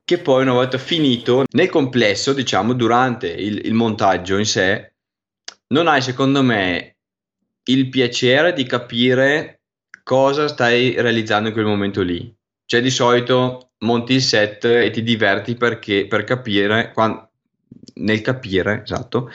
che 0.03 0.19
poi 0.19 0.43
una 0.43 0.53
volta 0.53 0.77
finito 0.77 1.43
nel 1.51 1.69
complesso, 1.69 2.31
diciamo, 2.31 2.71
durante 2.71 3.27
il, 3.27 3.65
il 3.65 3.73
montaggio 3.73 4.37
in 4.37 4.45
sé, 4.45 4.93
non 5.73 5.87
hai 5.87 6.01
secondo 6.01 6.41
me 6.41 6.95
il 7.65 7.89
piacere 7.89 8.53
di 8.53 8.63
capire 8.63 9.63
cosa 10.03 10.47
stai 10.47 10.95
realizzando 11.01 11.49
in 11.49 11.53
quel 11.53 11.65
momento 11.65 12.01
lì. 12.03 12.33
Cioè, 12.65 12.81
di 12.81 12.89
solito 12.89 13.66
monti 13.79 14.13
il 14.13 14.21
set 14.21 14.65
e 14.65 14.89
ti 14.91 15.03
diverti 15.03 15.55
perché, 15.55 16.07
per 16.07 16.23
capire, 16.23 16.91
quan- 16.93 17.27
nel 17.95 18.21
capire, 18.21 18.81
esatto, 18.83 19.29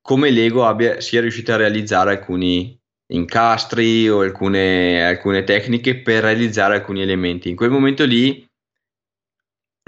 come 0.00 0.30
Lego 0.30 0.66
abbia, 0.66 1.00
sia 1.00 1.20
riuscito 1.20 1.52
a 1.52 1.56
realizzare 1.56 2.10
alcuni 2.10 2.78
incastri 3.10 4.08
o 4.08 4.20
alcune, 4.20 5.04
alcune 5.04 5.44
tecniche 5.44 6.00
per 6.02 6.22
realizzare 6.24 6.74
alcuni 6.76 7.02
elementi. 7.02 7.48
In 7.48 7.56
quel 7.56 7.70
momento 7.70 8.04
lì 8.04 8.46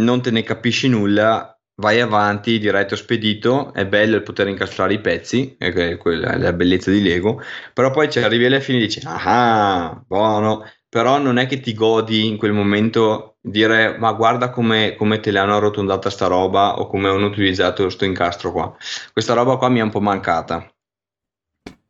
non 0.02 0.22
te 0.22 0.30
ne 0.30 0.42
capisci 0.42 0.88
nulla, 0.88 1.58
vai 1.76 2.00
avanti 2.00 2.58
diretto 2.58 2.96
spedito, 2.96 3.72
è 3.74 3.86
bello 3.86 4.22
poter 4.22 4.48
incastrare 4.48 4.94
i 4.94 5.00
pezzi, 5.00 5.54
è 5.58 5.72
que- 5.72 5.96
quella 5.96 6.32
è 6.32 6.38
la 6.38 6.52
bellezza 6.52 6.90
di 6.90 7.02
Lego, 7.02 7.40
però 7.74 7.90
poi 7.90 8.10
ci 8.10 8.18
arrivi 8.20 8.46
alla 8.46 8.60
fine 8.60 8.78
e 8.78 8.80
dici, 8.82 9.00
ah, 9.04 10.02
buono, 10.06 10.64
però 10.90 11.18
non 11.18 11.38
è 11.38 11.46
che 11.46 11.60
ti 11.60 11.72
godi 11.72 12.26
in 12.26 12.36
quel 12.36 12.52
momento 12.52 13.36
dire, 13.40 13.96
ma 13.96 14.12
guarda 14.12 14.50
come, 14.50 14.96
come 14.96 15.20
te 15.20 15.30
l'hanno 15.30 15.56
arrotondata 15.56 16.10
sta 16.10 16.26
roba 16.26 16.80
o 16.80 16.88
come 16.88 17.08
hanno 17.08 17.26
utilizzato 17.26 17.88
sto 17.88 18.04
incastro 18.04 18.50
qua. 18.50 18.76
Questa 19.12 19.32
roba 19.32 19.56
qua 19.56 19.68
mi 19.68 19.78
è 19.78 19.82
un 19.82 19.90
po' 19.90 20.00
mancata. 20.00 20.68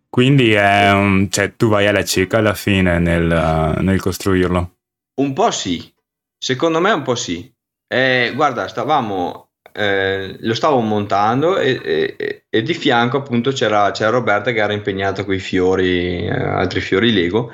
Quindi 0.08 0.52
è 0.52 0.92
un- 0.92 1.28
cioè, 1.30 1.56
tu 1.56 1.68
vai 1.68 1.86
alla 1.86 2.04
cieca 2.04 2.38
alla 2.38 2.52
fine 2.54 2.98
nel, 2.98 3.78
nel 3.80 4.00
costruirlo. 4.00 4.76
Un 5.20 5.32
po' 5.32 5.50
sì, 5.50 5.92
secondo 6.36 6.80
me 6.80 6.92
un 6.92 7.02
po' 7.02 7.14
sì. 7.14 7.50
Eh, 7.86 8.32
guarda, 8.34 8.68
stavamo, 8.68 9.52
eh, 9.72 10.36
lo 10.40 10.54
stavo 10.54 10.80
montando 10.80 11.58
e, 11.58 11.80
e- 11.82 12.16
e- 12.18 12.44
e 12.50 12.62
di 12.62 12.74
fianco 12.74 13.16
appunto 13.16 13.50
c'era, 13.52 13.90
c'era 13.92 14.10
Roberta 14.10 14.52
che 14.52 14.58
era 14.58 14.72
impegnata 14.74 15.24
con 15.24 15.34
i 15.34 15.38
fiori, 15.38 16.26
eh, 16.26 16.30
altri 16.30 16.80
fiori 16.80 17.12
Lego 17.12 17.50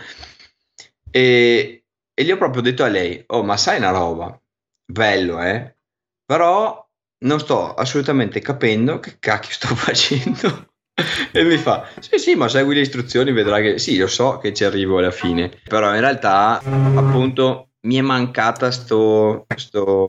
e, 1.17 1.85
e 2.13 2.25
gli 2.25 2.31
ho 2.31 2.37
proprio 2.37 2.61
detto 2.61 2.85
a 2.85 2.89
lei, 2.89 3.25
oh 3.29 3.43
ma 3.43 3.57
sai 3.57 3.79
una 3.79 3.91
roba, 3.91 4.39
bello 4.85 5.41
eh, 5.41 5.77
però 6.27 6.87
non 7.25 7.41
sto 7.41 7.73
assolutamente 7.73 8.41
capendo 8.41 9.01
che 9.01 9.17
cacchio 9.19 9.53
sto 9.53 9.69
facendo. 9.75 10.73
E 11.33 11.45
mi 11.45 11.57
fa: 11.57 11.89
Sì, 12.01 12.19
sì, 12.19 12.35
ma 12.35 12.49
segui 12.49 12.75
le 12.75 12.81
istruzioni, 12.81 13.33
vedrai 13.33 13.63
che 13.63 13.79
sì, 13.79 13.97
lo 13.97 14.07
so 14.07 14.39
che 14.39 14.53
ci 14.53 14.65
arrivo 14.65 14.99
alla 14.99 15.11
fine. 15.11 15.59
Però 15.65 15.95
in 15.95 16.01
realtà, 16.01 16.59
appunto, 16.59 17.71
mi 17.83 17.97
è 17.97 18.01
mancata 18.01 18.71
sto, 18.71 19.47
sto, 19.57 20.09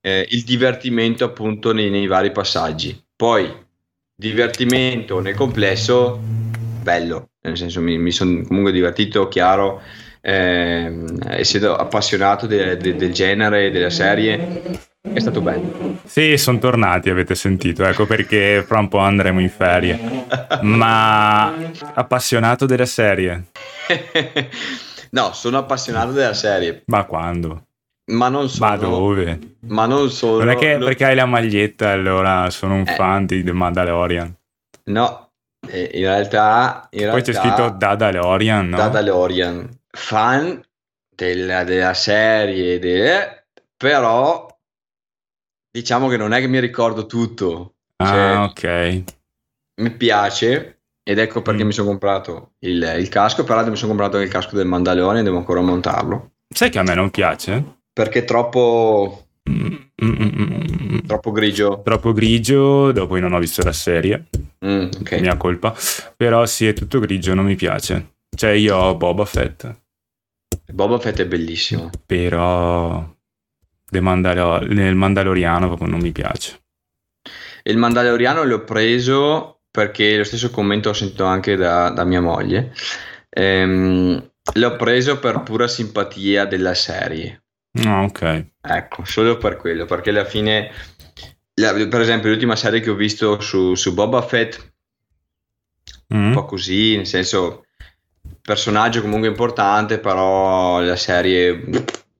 eh, 0.00 0.26
il 0.30 0.44
divertimento 0.44 1.24
appunto 1.24 1.72
nei, 1.72 1.90
nei 1.90 2.06
vari 2.06 2.32
passaggi. 2.32 3.00
Poi, 3.14 3.52
divertimento 4.14 5.20
nel 5.20 5.34
complesso, 5.34 6.20
bello, 6.82 7.30
nel 7.42 7.56
senso 7.56 7.80
mi, 7.80 7.96
mi 7.98 8.10
sono 8.10 8.42
comunque 8.42 8.72
divertito, 8.72 9.28
chiaro, 9.28 9.82
ehm, 10.20 11.18
essendo 11.28 11.76
appassionato 11.76 12.46
de- 12.46 12.76
de- 12.76 12.96
del 12.96 13.12
genere, 13.12 13.70
della 13.70 13.90
serie, 13.90 14.86
È 15.00 15.20
stato 15.20 15.40
bello. 15.40 16.00
Sì, 16.04 16.36
sono 16.36 16.58
tornati, 16.58 17.08
avete 17.08 17.34
sentito, 17.34 17.84
ecco 17.84 18.04
perché 18.04 18.62
fra 18.66 18.78
un 18.78 18.88
po' 18.88 18.98
andremo 18.98 19.40
in 19.40 19.48
ferie. 19.48 20.26
Ma 20.62 21.54
appassionato 21.94 22.66
della 22.66 22.84
serie? 22.84 23.44
no, 25.10 25.32
sono 25.32 25.58
appassionato 25.58 26.10
della 26.12 26.34
serie. 26.34 26.82
Ma 26.86 27.04
quando? 27.04 27.68
Ma 28.10 28.28
non 28.28 28.48
solo. 28.48 28.70
Ma 28.70 28.76
dove? 28.76 29.38
Ma 29.60 29.86
non 29.86 30.10
solo. 30.10 30.44
Non 30.44 30.50
è 30.50 30.56
che 30.56 30.76
lo... 30.76 30.86
perché 30.86 31.04
hai 31.04 31.14
la 31.14 31.26
maglietta 31.26 31.90
allora 31.90 32.50
sono 32.50 32.74
un 32.74 32.84
eh. 32.86 32.94
fan 32.94 33.26
di 33.26 33.42
The 33.42 33.52
Mandalorian. 33.52 34.34
No, 34.84 35.30
eh, 35.68 35.90
in 35.94 36.02
realtà... 36.02 36.88
In 36.90 37.00
Poi 37.00 37.10
realtà, 37.10 37.32
c'è 37.32 37.38
scritto 37.38 37.70
Dadalorian, 37.70 38.68
no? 38.68 38.76
Dadalorian. 38.76 39.77
Fan 39.90 40.62
della, 41.14 41.64
della 41.64 41.94
serie, 41.94 42.78
de... 42.78 43.46
però 43.76 44.46
diciamo 45.70 46.08
che 46.08 46.16
non 46.16 46.32
è 46.32 46.40
che 46.40 46.46
mi 46.46 46.60
ricordo 46.60 47.06
tutto. 47.06 47.74
Ah, 47.96 48.06
cioè, 48.06 48.36
ok. 48.38 49.02
Mi 49.80 49.90
piace 49.92 50.80
ed 51.02 51.18
ecco 51.18 51.40
perché 51.42 51.62
mm. 51.62 51.66
mi 51.66 51.72
sono 51.72 51.88
comprato 51.88 52.52
il, 52.60 52.96
il 52.98 53.08
casco. 53.08 53.44
Peraltro 53.44 53.70
mi 53.70 53.76
sono 53.76 53.88
comprato 53.88 54.16
anche 54.16 54.28
il 54.28 54.32
casco 54.34 54.56
del 54.56 54.66
Mandalorian 54.66 55.18
e 55.18 55.22
devo 55.22 55.38
ancora 55.38 55.60
montarlo. 55.60 56.32
Sai 56.48 56.70
che 56.70 56.78
a 56.78 56.82
me 56.82 56.94
non 56.94 57.10
piace? 57.10 57.80
Perché 57.92 58.20
è 58.20 58.24
troppo... 58.24 59.26
Mm, 59.48 60.98
troppo 61.06 61.32
grigio. 61.32 61.80
Troppo 61.82 62.12
grigio, 62.12 62.92
dopo 62.92 63.16
io 63.16 63.22
non 63.22 63.32
ho 63.32 63.38
visto 63.38 63.62
la 63.62 63.72
serie. 63.72 64.26
Mm, 64.64 64.88
okay. 65.00 65.20
Mia 65.20 65.36
colpa. 65.36 65.74
Però 66.16 66.44
sì, 66.46 66.66
è 66.66 66.72
tutto 66.74 66.98
grigio, 67.00 67.34
non 67.34 67.46
mi 67.46 67.56
piace. 67.56 68.16
Cioè 68.38 68.50
io 68.50 68.76
ho 68.76 68.94
Boba 68.94 69.24
Fett. 69.24 69.68
Boba 70.72 71.00
Fett 71.00 71.18
è 71.18 71.26
bellissimo. 71.26 71.90
Però 72.06 73.16
Mandalo- 73.90 74.60
nel 74.60 74.94
Mandaloriano 74.94 75.66
proprio 75.66 75.88
non 75.88 75.98
mi 75.98 76.12
piace. 76.12 76.62
Il 77.64 77.78
Mandaloriano 77.78 78.44
l'ho 78.44 78.62
preso 78.62 79.62
perché 79.68 80.16
lo 80.16 80.22
stesso 80.22 80.50
commento 80.50 80.90
ho 80.90 80.92
sentito 80.92 81.24
anche 81.24 81.56
da, 81.56 81.90
da 81.90 82.04
mia 82.04 82.20
moglie. 82.20 82.72
Ehm, 83.28 84.30
l'ho 84.54 84.76
preso 84.76 85.18
per 85.18 85.42
pura 85.42 85.66
simpatia 85.66 86.44
della 86.44 86.74
serie. 86.74 87.42
Ah, 87.84 88.04
ok. 88.04 88.50
Ecco, 88.60 89.04
solo 89.04 89.36
per 89.36 89.56
quello, 89.56 89.84
perché 89.84 90.10
alla 90.10 90.24
fine, 90.24 90.70
la, 91.54 91.72
per 91.72 92.02
esempio, 92.02 92.30
l'ultima 92.30 92.54
serie 92.54 92.78
che 92.78 92.90
ho 92.90 92.94
visto 92.94 93.40
su, 93.40 93.74
su 93.74 93.92
Boba 93.94 94.22
Fett, 94.22 94.74
mm. 96.14 96.26
un 96.26 96.32
po' 96.32 96.44
così, 96.44 96.94
nel 96.94 97.06
senso, 97.08 97.64
personaggio 98.48 99.02
comunque 99.02 99.28
importante, 99.28 99.98
però 99.98 100.80
la 100.80 100.96
serie, 100.96 101.62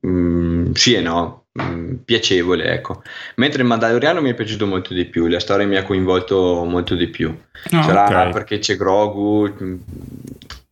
mm, 0.07 0.73
sì 0.73 0.93
e 0.93 1.01
no, 1.01 1.47
mm, 1.59 1.95
piacevole, 2.05 2.65
ecco. 2.71 3.03
Mentre 3.37 3.63
il 3.63 3.67
Mandaloriano 3.67 4.21
mi 4.21 4.29
è 4.29 4.35
piaciuto 4.35 4.67
molto 4.67 4.93
di 4.93 5.07
più, 5.07 5.27
la 5.27 5.41
storia 5.41 5.67
mi 5.67 5.77
ha 5.77 5.85
coinvolto 5.85 6.65
molto 6.65 6.95
di 6.95 7.09
più. 7.09 7.31
Oh, 7.31 7.83
Sarà 7.83 8.05
okay. 8.05 8.33
perché 8.33 8.59
c'è 8.59 8.77
Grogu, 8.77 9.55
mm, 9.63 9.77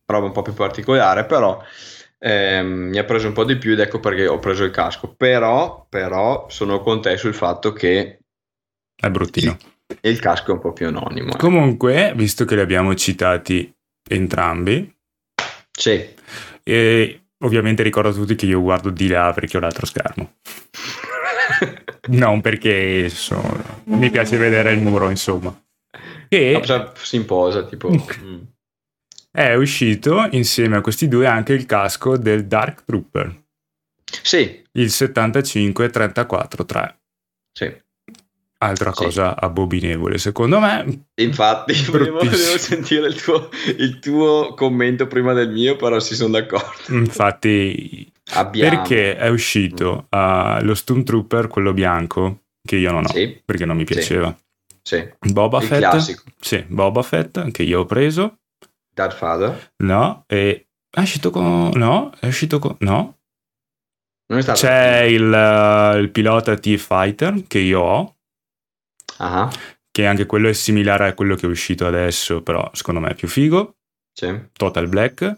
roba 0.05 0.27
un 0.27 0.31
po' 0.31 0.43
più 0.43 0.53
particolare, 0.53 1.25
però 1.25 1.59
eh, 2.19 2.61
mi 2.61 2.99
ha 2.99 3.03
preso 3.03 3.25
un 3.25 3.33
po' 3.33 3.43
di 3.43 3.57
più 3.57 3.71
ed 3.71 3.79
ecco 3.79 3.99
perché 3.99 4.27
ho 4.27 4.37
preso 4.37 4.63
il 4.63 4.69
casco. 4.69 5.11
Però, 5.17 5.87
però 5.89 6.45
sono 6.49 6.81
con 6.81 7.01
te 7.01 7.17
sul 7.17 7.33
fatto 7.33 7.73
che 7.73 8.19
è 8.95 9.09
bruttino. 9.09 9.57
Il 10.01 10.19
casco 10.19 10.51
è 10.51 10.53
un 10.53 10.59
po' 10.59 10.73
più 10.73 10.85
anonimo. 10.85 11.33
Eh. 11.33 11.37
Comunque, 11.37 12.13
visto 12.15 12.45
che 12.45 12.53
li 12.53 12.61
abbiamo 12.61 12.93
citati 12.93 13.73
entrambi, 14.07 14.96
sì. 15.77 16.13
E 16.63 17.21
ovviamente 17.39 17.83
ricordo 17.83 18.09
a 18.09 18.13
tutti 18.13 18.35
che 18.35 18.47
io 18.47 18.61
guardo 18.61 18.89
di 18.89 19.07
là 19.07 19.31
perché 19.33 19.57
ho 19.57 19.59
l'altro 19.59 19.85
schermo. 19.85 20.33
non 22.09 22.41
perché 22.41 23.09
sono... 23.09 23.83
mi 23.85 24.09
piace 24.09 24.37
vedere 24.37 24.73
il 24.73 24.81
muro, 24.81 25.09
insomma. 25.09 25.57
E... 26.27 26.61
Si 27.01 27.15
imposa, 27.15 27.65
tipo... 27.65 27.89
Mm 27.89 28.41
è 29.37 29.53
uscito 29.53 30.27
insieme 30.31 30.77
a 30.77 30.81
questi 30.81 31.07
due 31.07 31.27
anche 31.27 31.53
il 31.53 31.67
casco 31.67 32.17
del 32.17 32.47
Dark 32.47 32.85
Trooper. 32.85 33.43
Sì. 34.23 34.63
Il 34.71 34.87
75-34-3. 34.87 36.95
Sì. 37.51 37.83
Altra 38.59 38.91
sì. 38.91 39.03
cosa 39.03 39.39
abominevole, 39.39 40.17
secondo 40.17 40.59
me. 40.59 41.07
Infatti, 41.15 41.73
volevo, 41.89 42.17
volevo 42.17 42.57
sentire 42.57 43.07
il 43.07 43.21
tuo, 43.21 43.49
il 43.77 43.99
tuo, 43.99 44.53
commento 44.55 45.07
prima 45.07 45.33
del 45.33 45.51
mio, 45.51 45.75
però 45.75 45.99
si 45.99 46.15
sono 46.15 46.31
d'accordo. 46.31 46.93
Infatti, 46.95 48.11
Abbiamo. 48.33 48.77
perché 48.77 49.15
è 49.15 49.29
uscito 49.29 50.07
uh, 50.09 50.63
lo 50.63 50.73
Stormtrooper, 50.73 51.47
quello 51.47 51.73
bianco, 51.73 52.45
che 52.63 52.77
io 52.77 52.91
non 52.91 53.05
ho, 53.05 53.09
sì. 53.09 53.39
perché 53.45 53.65
non 53.65 53.77
mi 53.77 53.83
piaceva. 53.83 54.35
Sì. 54.81 55.07
Boba 55.19 55.59
il 55.59 55.67
Fett. 55.67 55.79
Classico. 55.79 56.23
Sì, 56.39 56.63
Boba 56.67 57.01
Fett, 57.01 57.51
che 57.51 57.63
io 57.63 57.81
ho 57.81 57.85
preso. 57.85 58.39
Darth 58.93 59.19
Vader? 59.19 59.73
No, 59.83 60.23
e 60.25 60.67
è 60.89 61.01
uscito 61.01 61.29
con... 61.29 61.69
No, 61.75 62.11
è 62.19 62.25
uscito 62.25 62.57
con... 62.57 62.75
No. 62.79 63.17
C'è 64.27 65.01
il, 65.01 65.23
uh, 65.23 65.97
il, 65.97 66.09
pilota 66.09 66.55
T-Fighter 66.55 67.43
che 67.47 67.59
io 67.59 67.81
ho. 67.81 68.16
Uh-huh. 69.19 69.49
Che 69.91 70.05
anche 70.05 70.25
quello 70.25 70.49
è 70.49 70.53
similare 70.53 71.07
a 71.07 71.13
quello 71.13 71.35
che 71.35 71.45
è 71.45 71.49
uscito 71.49 71.87
adesso, 71.87 72.41
però 72.43 72.69
secondo 72.73 72.99
me 72.99 73.09
è 73.09 73.15
più 73.15 73.27
figo. 73.27 73.77
Sì. 74.13 74.49
Total 74.53 74.87
Black. 74.87 75.35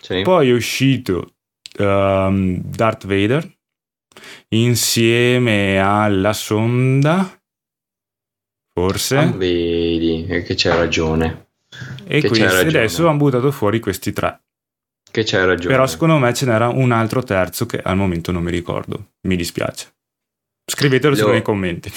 Sì. 0.00 0.22
Poi 0.22 0.48
è 0.48 0.52
uscito 0.52 1.34
um, 1.78 2.60
Darth 2.62 3.06
Vader 3.06 3.56
insieme 4.48 5.78
alla 5.78 6.32
sonda. 6.32 7.40
Forse. 8.72 9.16
Ah, 9.16 9.26
vedi, 9.30 10.24
che 10.26 10.54
c'è 10.54 10.74
ragione. 10.74 11.48
E 12.04 12.20
quindi 12.26 12.42
adesso 12.42 13.06
hanno 13.06 13.18
buttato 13.18 13.50
fuori 13.50 13.78
questi 13.80 14.12
tre. 14.12 14.40
Che 15.10 15.24
c'hai 15.24 15.46
ragione. 15.46 15.74
Però 15.74 15.86
secondo 15.86 16.18
me 16.18 16.32
ce 16.34 16.46
n'era 16.46 16.68
un 16.68 16.92
altro 16.92 17.22
terzo 17.22 17.66
che 17.66 17.80
al 17.80 17.96
momento 17.96 18.30
non 18.32 18.42
mi 18.42 18.50
ricordo. 18.50 19.12
Mi 19.22 19.36
dispiace. 19.36 19.94
Scrivetelo 20.64 21.16
lo... 21.16 21.30
nei 21.30 21.42
commenti. 21.42 21.90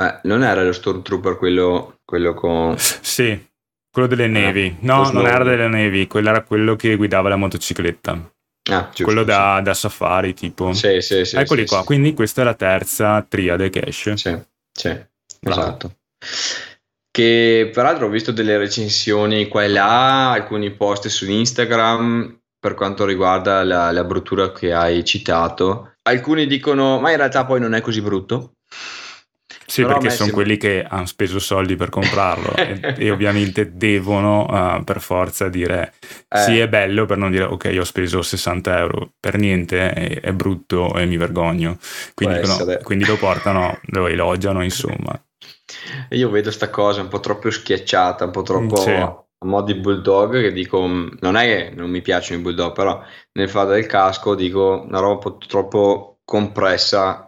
Eh, 0.00 0.20
non 0.24 0.42
era 0.42 0.62
lo 0.62 0.72
Stormtrooper 0.72 1.36
quello, 1.36 1.98
quello 2.04 2.34
con... 2.34 2.76
Sì, 2.78 3.46
quello 3.90 4.08
delle 4.08 4.24
eh, 4.24 4.28
nevi. 4.28 4.76
No, 4.80 5.10
non 5.10 5.26
era 5.26 5.44
delle 5.44 5.68
nevi, 5.68 6.06
quello 6.06 6.28
era 6.30 6.42
quello 6.42 6.76
che 6.76 6.96
guidava 6.96 7.28
la 7.28 7.36
motocicletta. 7.36 8.32
Ah, 8.70 8.84
giusto, 8.88 9.04
quello 9.04 9.24
da, 9.24 9.54
sì. 9.58 9.62
da, 9.62 9.74
safari 9.74 10.34
tipo. 10.34 10.72
Sì, 10.72 11.00
sì, 11.00 11.24
sì. 11.24 11.36
Eccoli 11.36 11.62
sì, 11.62 11.68
qua, 11.68 11.78
sì. 11.80 11.84
quindi 11.86 12.12
questa 12.12 12.42
è 12.42 12.44
la 12.44 12.54
terza 12.54 13.24
triade 13.26 13.70
che 13.70 13.82
esce. 13.86 14.16
Sì, 14.16 14.38
sì, 14.72 14.94
Bravo. 15.40 15.60
esatto 15.60 15.92
che 17.18 17.68
peraltro 17.74 18.06
ho 18.06 18.10
visto 18.10 18.30
delle 18.30 18.56
recensioni 18.58 19.48
qua 19.48 19.64
e 19.64 19.68
là, 19.68 20.30
alcuni 20.30 20.70
post 20.70 21.08
su 21.08 21.28
Instagram 21.28 22.42
per 22.60 22.74
quanto 22.74 23.04
riguarda 23.04 23.64
la, 23.64 23.90
la 23.90 24.04
bruttura 24.04 24.52
che 24.52 24.72
hai 24.72 25.04
citato. 25.04 25.94
Alcuni 26.02 26.46
dicono, 26.46 27.00
ma 27.00 27.10
in 27.10 27.16
realtà 27.16 27.44
poi 27.44 27.58
non 27.58 27.74
è 27.74 27.80
così 27.80 28.00
brutto. 28.00 28.57
Sì, 29.68 29.82
Però 29.82 29.98
perché 29.98 30.08
sono 30.08 30.30
sembra... 30.30 30.34
quelli 30.34 30.56
che 30.56 30.82
hanno 30.88 31.04
speso 31.04 31.38
soldi 31.38 31.76
per 31.76 31.90
comprarlo 31.90 32.56
e, 32.56 32.94
e, 32.96 33.10
ovviamente 33.12 33.76
devono 33.76 34.46
uh, 34.48 34.82
per 34.82 35.02
forza 35.02 35.50
dire 35.50 35.92
eh. 36.26 36.38
sì 36.38 36.58
è 36.58 36.66
bello 36.68 37.04
per 37.04 37.18
non 37.18 37.30
dire 37.30 37.44
ok 37.44 37.76
ho 37.78 37.84
speso 37.84 38.22
60 38.22 38.78
euro 38.78 39.10
per 39.20 39.36
niente 39.36 39.92
è, 39.92 40.20
è 40.20 40.32
brutto 40.32 40.94
e 40.96 41.04
mi 41.04 41.18
vergogno 41.18 41.76
quindi, 42.14 42.40
no, 42.46 42.78
quindi 42.82 43.04
lo 43.04 43.18
portano, 43.18 43.78
lo 43.90 44.06
elogiano 44.06 44.64
insomma 44.64 45.22
io 46.10 46.30
vedo 46.30 46.50
sta 46.50 46.70
cosa 46.70 47.02
un 47.02 47.08
po' 47.08 47.20
troppo 47.20 47.50
schiacciata, 47.50 48.24
un 48.24 48.30
po' 48.30 48.42
troppo 48.42 48.76
sì. 48.76 48.90
a 48.90 49.22
mo' 49.40 49.62
di 49.62 49.74
bulldog 49.74 50.40
che 50.40 50.52
dico, 50.52 50.86
non 50.86 51.36
è 51.36 51.44
che 51.44 51.74
non 51.74 51.90
mi 51.90 52.00
piacciono 52.00 52.40
i 52.40 52.42
bulldog, 52.42 52.72
però 52.72 53.00
nel 53.32 53.48
fare 53.48 53.74
del 53.74 53.86
casco 53.86 54.34
dico 54.34 54.84
una 54.86 54.98
roba 54.98 55.12
un 55.12 55.18
po' 55.20 55.36
troppo 55.46 56.18
compressa 56.24 57.27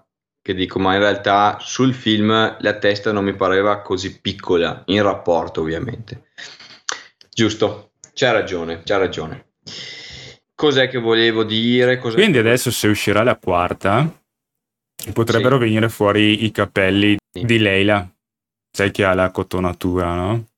che 0.50 0.54
dico, 0.54 0.78
ma 0.80 0.94
in 0.94 1.00
realtà 1.00 1.58
sul 1.60 1.94
film 1.94 2.56
la 2.58 2.78
testa 2.78 3.12
non 3.12 3.24
mi 3.24 3.34
pareva 3.34 3.82
così 3.82 4.20
piccola, 4.20 4.82
in 4.86 5.02
rapporto 5.02 5.60
ovviamente. 5.60 6.30
Giusto, 7.32 7.92
c'ha 8.12 8.32
ragione, 8.32 8.82
c'ha 8.84 8.96
ragione. 8.96 9.52
Cos'è 10.54 10.88
che 10.88 10.98
volevo 10.98 11.44
dire? 11.44 11.98
Cos'è 11.98 12.16
Quindi 12.16 12.34
che... 12.34 12.40
adesso 12.40 12.70
se 12.70 12.88
uscirà 12.88 13.22
la 13.22 13.36
quarta 13.36 14.12
potrebbero 15.12 15.56
sì. 15.56 15.64
venire 15.64 15.88
fuori 15.88 16.44
i 16.44 16.50
capelli 16.50 17.16
sì. 17.32 17.44
di 17.44 17.58
Leila 17.58 18.06
sai 18.70 18.90
che 18.90 19.04
ha 19.04 19.14
la 19.14 19.30
cotonatura, 19.30 20.14
no? 20.14 20.48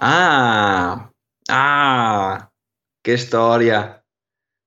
Ah, 0.00 1.10
ah, 1.46 2.50
che 3.00 3.16
storia. 3.16 4.00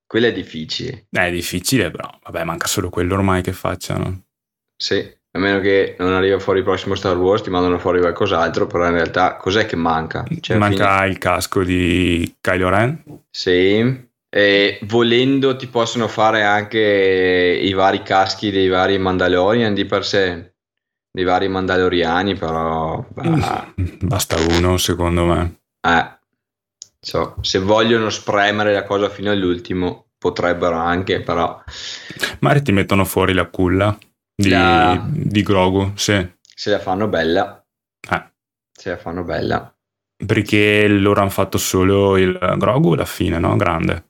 Quella 0.06 0.26
è 0.26 0.32
difficile. 0.32 1.06
Eh, 1.10 1.26
è 1.28 1.30
difficile, 1.30 1.90
però 1.90 2.10
vabbè, 2.24 2.42
manca 2.42 2.66
solo 2.66 2.90
quello 2.90 3.14
ormai 3.14 3.42
che 3.42 3.52
facciano. 3.52 4.24
Sì, 4.82 4.96
a 5.32 5.38
meno 5.38 5.60
che 5.60 5.94
non 5.98 6.14
arriva 6.14 6.38
fuori 6.38 6.60
il 6.60 6.64
prossimo 6.64 6.94
Star 6.94 7.14
Wars, 7.14 7.42
ti 7.42 7.50
mandano 7.50 7.78
fuori 7.78 8.00
qualcos'altro, 8.00 8.66
però 8.66 8.86
in 8.86 8.94
realtà 8.94 9.36
cos'è 9.36 9.66
che 9.66 9.76
manca? 9.76 10.24
Cioè, 10.40 10.56
manca 10.56 11.00
fine... 11.00 11.08
il 11.08 11.18
casco 11.18 11.62
di 11.62 12.36
Kylo 12.40 12.70
Ren? 12.70 13.02
Sì, 13.28 14.08
e 14.30 14.78
volendo 14.84 15.54
ti 15.56 15.66
possono 15.66 16.08
fare 16.08 16.44
anche 16.44 16.78
i 17.62 17.72
vari 17.74 18.02
caschi 18.02 18.50
dei 18.50 18.68
vari 18.68 18.96
Mandalorian 18.96 19.74
di 19.74 19.84
per 19.84 20.06
sé. 20.06 20.54
dei 21.12 21.24
vari 21.24 21.48
Mandaloriani, 21.48 22.36
però... 22.36 23.04
Bah. 23.10 23.72
Basta 23.76 24.36
uno, 24.56 24.78
secondo 24.78 25.26
me. 25.26 25.60
Eh, 25.82 26.18
so, 26.98 27.36
se 27.42 27.58
vogliono 27.58 28.08
spremere 28.08 28.72
la 28.72 28.84
cosa 28.84 29.10
fino 29.10 29.30
all'ultimo, 29.30 30.06
potrebbero 30.16 30.76
anche, 30.76 31.20
però... 31.20 31.62
Magari 32.38 32.62
ti 32.62 32.72
mettono 32.72 33.04
fuori 33.04 33.34
la 33.34 33.44
culla 33.44 33.98
di, 34.40 34.48
la... 34.48 35.06
di 35.08 35.42
Grogu, 35.42 35.92
sì. 35.96 36.28
Se 36.54 36.70
la 36.70 36.78
fanno 36.78 37.08
bella. 37.08 37.64
Eh. 38.10 38.24
Se 38.72 38.90
la 38.90 38.96
fanno 38.96 39.22
bella. 39.24 39.74
Perché 40.24 40.86
loro 40.88 41.20
hanno 41.20 41.30
fatto 41.30 41.58
solo 41.58 42.16
il 42.16 42.36
Grogu 42.58 42.92
alla 42.92 43.04
fine, 43.04 43.38
no? 43.38 43.56
Grande. 43.56 44.08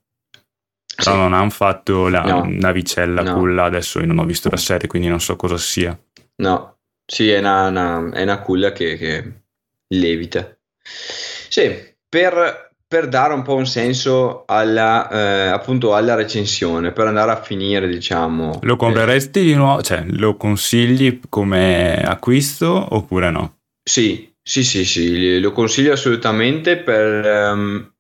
Però 0.95 1.13
sì. 1.13 1.17
non 1.17 1.33
hanno 1.33 1.51
fatto 1.51 2.09
la 2.09 2.23
no. 2.23 2.45
navicella 2.47 3.23
no. 3.23 3.35
culla, 3.35 3.65
adesso 3.65 4.01
io 4.01 4.07
non 4.07 4.19
ho 4.19 4.25
visto 4.25 4.51
la 4.51 4.57
serie, 4.57 4.89
quindi 4.89 5.09
non 5.09 5.21
so 5.21 5.37
cosa 5.37 5.57
sia. 5.57 5.99
No, 6.37 6.79
sì, 7.07 7.31
è 7.31 7.39
una, 7.39 7.69
una, 7.69 8.11
è 8.13 8.23
una 8.23 8.41
culla 8.41 8.73
che, 8.73 8.97
che 8.97 9.43
levita. 9.89 10.57
Sì, 10.83 11.95
per, 12.09 12.70
per, 12.91 13.07
dare 13.07 13.35
un 13.35 13.43
po' 13.43 13.55
un 13.55 13.69
senso 13.69 14.43
alla, 14.47 15.09
eh, 15.09 15.47
appunto 15.47 15.95
alla 15.95 16.17
recensione, 16.17 16.91
per 16.91 17.07
andare 17.07 17.31
a 17.31 17.41
finire, 17.41 17.87
diciamo. 17.87 18.59
Lo 18.63 18.75
compreresti 18.75 19.39
eh, 19.39 19.45
di 19.45 19.55
nuovo? 19.55 19.81
Cioè, 19.81 20.03
lo 20.09 20.35
consigli 20.37 21.21
come 21.29 22.03
acquisto 22.03 22.89
oppure 22.91 23.31
no? 23.31 23.59
Sì, 23.81 24.35
sì, 24.43 24.65
sì, 24.65 24.85
sì, 24.85 25.39
lo 25.39 25.53
consiglio 25.53 25.93
assolutamente 25.93 26.79
per, 26.79 27.53
um, 27.53 27.93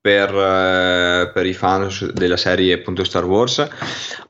per, 0.00 0.34
uh, 0.34 1.32
per, 1.32 1.46
i 1.46 1.54
fan 1.54 1.88
della 2.12 2.36
serie 2.36 2.74
appunto 2.74 3.04
Star 3.04 3.24
Wars 3.24 3.64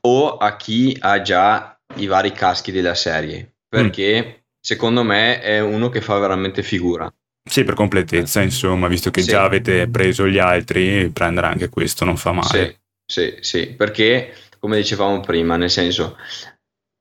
o 0.01 0.37
a 0.37 0.55
chi 0.57 0.95
ha 0.99 1.21
già 1.23 1.75
i 1.95 2.05
vari 2.05 2.33
caschi 2.33 2.71
della 2.71 2.93
serie 2.93 3.55
perché 3.67 4.23
mm. 4.23 4.41
secondo 4.59 5.01
me 5.01 5.41
è 5.41 5.59
uno 5.59 5.89
che 5.89 6.01
fa 6.01 6.19
veramente 6.19 6.61
figura. 6.61 7.11
Sì, 7.47 7.63
per 7.63 7.73
completezza, 7.73 8.41
insomma, 8.41 8.87
visto 8.87 9.11
che 9.11 9.21
sì. 9.21 9.29
già 9.29 9.43
avete 9.43 9.87
preso 9.87 10.27
gli 10.27 10.37
altri, 10.37 11.09
prendere 11.11 11.47
anche 11.47 11.69
questo 11.69 12.05
non 12.05 12.17
fa 12.17 12.31
male. 12.31 12.79
Sì, 13.05 13.35
sì, 13.35 13.37
sì, 13.39 13.67
perché 13.73 14.33
come 14.59 14.77
dicevamo 14.77 15.19
prima, 15.21 15.55
nel 15.55 15.69
senso, 15.69 16.17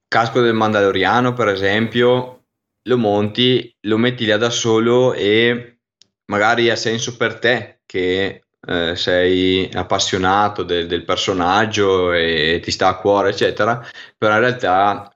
casco 0.09 0.41
del 0.41 0.55
Mandaloriano, 0.55 1.33
per 1.33 1.49
esempio, 1.49 2.45
lo 2.83 2.99
monti, 2.99 3.75
lo 3.83 3.97
metti 3.99 4.25
là 4.27 4.37
da 4.37 4.51
solo 4.51 5.13
e 5.13 5.79
magari 6.27 6.71
ha 6.71 6.77
senso 6.77 7.17
per 7.17 7.39
te 7.39 7.81
che 7.85 8.43
eh, 8.69 8.97
sei 8.97 9.69
appassionato 9.73 10.63
del, 10.63 10.87
del, 10.87 11.05
personaggio 11.05 12.13
e 12.13 12.61
ti 12.63 12.71
sta 12.71 12.89
a 12.89 12.97
cuore, 12.97 13.31
eccetera, 13.31 13.85
però 14.17 14.35
in 14.35 14.41
realtà 14.41 15.15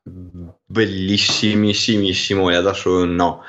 bellissimissimissimo 0.67 2.51
e 2.51 2.63
da 2.63 2.73
solo 2.73 3.05
no. 3.05 3.45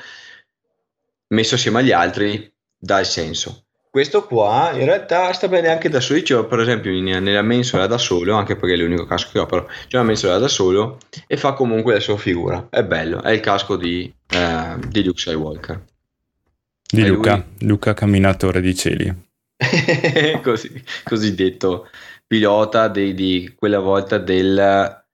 Messo 1.32 1.54
assieme 1.54 1.80
agli 1.80 1.92
altri 1.92 2.52
dà 2.76 3.00
il 3.00 3.06
senso. 3.06 3.64
Questo 3.90 4.24
qua 4.24 4.70
in 4.72 4.86
realtà 4.86 5.32
sta 5.32 5.48
bene 5.48 5.68
anche 5.68 5.88
da 5.88 6.00
solo. 6.00 6.20
Io 6.24 6.46
per 6.46 6.60
esempio 6.60 6.90
in, 6.90 7.04
nella 7.04 7.42
mensola 7.42 7.86
da 7.86 7.98
solo, 7.98 8.34
anche 8.34 8.56
perché 8.56 8.74
è 8.74 8.78
l'unico 8.78 9.04
casco 9.04 9.30
che 9.32 9.38
ho, 9.38 9.46
però 9.46 9.66
c'è 9.66 9.96
una 9.96 10.06
mensola 10.06 10.38
da 10.38 10.48
solo 10.48 10.98
e 11.26 11.36
fa 11.36 11.52
comunque 11.52 11.94
la 11.94 12.00
sua 12.00 12.16
figura. 12.16 12.68
È 12.70 12.82
bello, 12.84 13.22
è 13.22 13.32
il 13.32 13.40
casco 13.40 13.76
di, 13.76 14.12
eh, 14.30 14.76
di 14.88 15.04
Luke 15.04 15.20
Skywalker. 15.20 15.84
Di 16.90 17.06
Luca, 17.06 17.44
Luca 17.60 17.94
camminatore 17.94 18.60
di 18.60 18.74
cieli. 18.74 19.26
Così, 20.42 20.84
cosiddetto 21.04 21.88
pilota 22.26 22.88
di, 22.88 23.14
di 23.14 23.54
quella 23.56 23.78
volta 23.78 24.18
del 24.18 25.04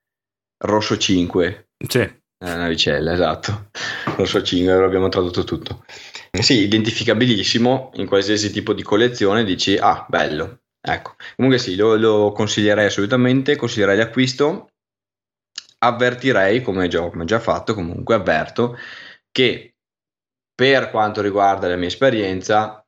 Rosso 0.58 0.96
5 0.96 1.68
sì. 1.86 2.16
La 2.40 2.54
navicella, 2.54 3.12
esatto. 3.12 3.70
Lo 4.16 4.24
so 4.24 4.40
5, 4.40 4.72
abbiamo 4.72 5.08
tradotto 5.08 5.42
tutto. 5.42 5.84
Sì, 6.30 6.62
identificabilissimo 6.62 7.90
in 7.94 8.06
qualsiasi 8.06 8.50
tipo 8.50 8.72
di 8.72 8.82
collezione, 8.82 9.44
dici, 9.44 9.76
ah, 9.76 10.06
bello. 10.08 10.60
Ecco, 10.80 11.16
comunque 11.36 11.58
sì, 11.60 11.74
lo, 11.76 11.96
lo 11.96 12.32
consiglierei 12.32 12.86
assolutamente, 12.86 13.56
consiglierei 13.56 13.96
l'acquisto. 13.96 14.70
Avvertirei, 15.80 16.62
come 16.62 16.88
già, 16.88 17.08
già 17.24 17.38
fatto, 17.38 17.74
comunque 17.74 18.14
avverto, 18.14 18.76
che 19.30 19.74
per 20.54 20.90
quanto 20.90 21.20
riguarda 21.20 21.68
la 21.68 21.76
mia 21.76 21.86
esperienza, 21.86 22.84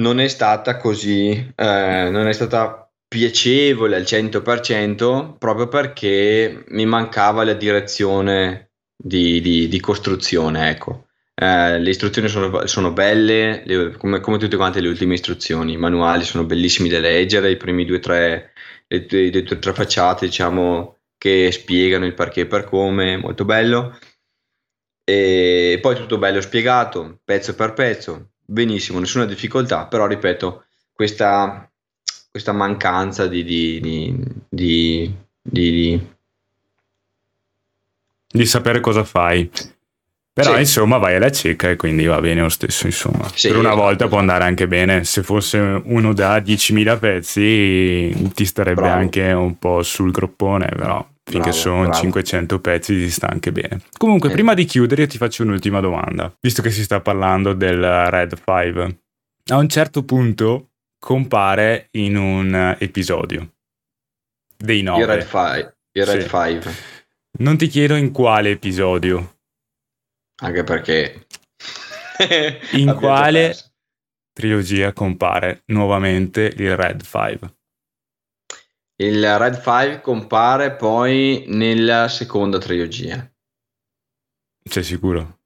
non 0.00 0.20
è 0.20 0.28
stata 0.28 0.76
così, 0.76 1.30
eh, 1.30 2.08
non 2.10 2.28
è 2.28 2.32
stata 2.32 2.90
piacevole 3.08 3.96
al 3.96 4.04
100% 4.04 5.36
proprio 5.38 5.68
perché 5.68 6.64
mi 6.68 6.84
mancava 6.84 7.44
la 7.44 7.54
direzione 7.54 8.72
di, 8.94 9.40
di, 9.40 9.68
di 9.68 9.80
costruzione, 9.80 10.68
ecco. 10.70 11.07
Eh, 11.40 11.78
le 11.78 11.90
istruzioni 11.90 12.26
sono, 12.26 12.66
sono 12.66 12.90
belle, 12.92 13.62
le, 13.64 13.96
come, 13.96 14.18
come, 14.18 14.38
tutte 14.38 14.56
quante 14.56 14.80
le 14.80 14.88
ultime 14.88 15.14
istruzioni, 15.14 15.74
i 15.74 15.76
manuali 15.76 16.24
sono 16.24 16.44
bellissimi 16.44 16.88
da 16.88 16.98
leggere, 16.98 17.50
i 17.52 17.56
primi 17.56 17.84
due 17.84 17.98
o 17.98 18.00
tre, 18.00 18.52
le, 18.88 19.06
le, 19.08 19.30
le 19.30 19.42
due 19.42 19.58
tre 19.58 19.72
facciate, 19.72 20.26
diciamo, 20.26 20.96
che 21.16 21.52
spiegano 21.52 22.06
il 22.06 22.14
perché 22.14 22.40
e 22.40 22.46
per 22.46 22.64
come, 22.64 23.16
molto 23.16 23.44
bello. 23.44 23.96
E 25.04 25.78
poi 25.80 25.94
tutto 25.94 26.18
bello 26.18 26.40
spiegato, 26.40 27.20
pezzo 27.24 27.54
per 27.54 27.72
pezzo, 27.72 28.30
benissimo, 28.44 28.98
nessuna 28.98 29.24
difficoltà, 29.24 29.86
però 29.86 30.06
ripeto, 30.06 30.64
questa 30.92 31.70
questa 32.30 32.52
mancanza 32.52 33.26
di, 33.26 33.42
di, 33.42 33.80
di, 34.48 35.12
di, 35.42 36.06
di 38.28 38.46
sapere 38.46 38.80
cosa 38.80 39.02
fai. 39.02 39.50
Però 40.38 40.54
sì. 40.54 40.60
insomma 40.60 40.98
vai 40.98 41.16
alla 41.16 41.32
cieca 41.32 41.68
e 41.68 41.74
quindi 41.74 42.04
va 42.06 42.20
bene 42.20 42.42
lo 42.42 42.48
stesso 42.48 42.86
insomma. 42.86 43.28
Sì, 43.34 43.48
per 43.48 43.56
una 43.56 43.70
esatto, 43.70 43.82
volta 43.82 44.06
può 44.06 44.18
andare 44.18 44.44
anche 44.44 44.68
bene, 44.68 45.02
se 45.02 45.24
fosse 45.24 45.58
uno 45.58 46.12
da 46.12 46.38
10.000 46.38 46.98
pezzi 47.00 48.30
ti 48.34 48.44
starebbe 48.44 48.82
bravo. 48.82 49.00
anche 49.00 49.32
un 49.32 49.58
po' 49.58 49.82
sul 49.82 50.12
groppone, 50.12 50.68
però 50.76 51.04
finché 51.24 51.48
bravo, 51.48 51.56
sono 51.56 51.82
bravo. 51.82 51.98
500 51.98 52.60
pezzi 52.60 52.94
ti 52.94 53.10
sta 53.10 53.26
anche 53.26 53.50
bene. 53.50 53.80
Comunque 53.96 54.28
eh. 54.28 54.32
prima 54.32 54.54
di 54.54 54.64
chiudere 54.64 55.08
ti 55.08 55.16
faccio 55.16 55.42
un'ultima 55.42 55.80
domanda, 55.80 56.32
visto 56.40 56.62
che 56.62 56.70
si 56.70 56.84
sta 56.84 57.00
parlando 57.00 57.52
del 57.52 57.82
Red 58.08 58.40
5. 58.44 58.98
A 59.46 59.56
un 59.56 59.68
certo 59.68 60.04
punto 60.04 60.68
compare 61.00 61.88
in 61.92 62.16
un 62.16 62.76
episodio 62.78 63.54
dei 64.56 64.82
nove. 64.82 65.00
Il 65.00 65.08
Red 65.08 65.22
5. 65.22 65.76
Il 65.94 66.06
Red 66.06 66.20
sì. 66.20 66.28
Five. 66.28 66.74
Non 67.40 67.56
ti 67.56 67.66
chiedo 67.66 67.96
in 67.96 68.12
quale 68.12 68.50
episodio. 68.50 69.37
Anche 70.40 70.64
perché... 70.64 71.26
in 72.72 72.94
quale 72.98 73.56
trilogia 74.32 74.92
compare 74.92 75.62
nuovamente 75.66 76.52
il 76.56 76.76
Red 76.76 77.02
5? 77.02 77.54
Il 79.00 79.38
Red 79.38 79.54
5 79.54 80.00
compare 80.00 80.74
poi 80.74 81.44
nella 81.48 82.08
seconda 82.08 82.58
trilogia. 82.58 83.28
Sei 84.62 84.82
sicuro? 84.82 85.38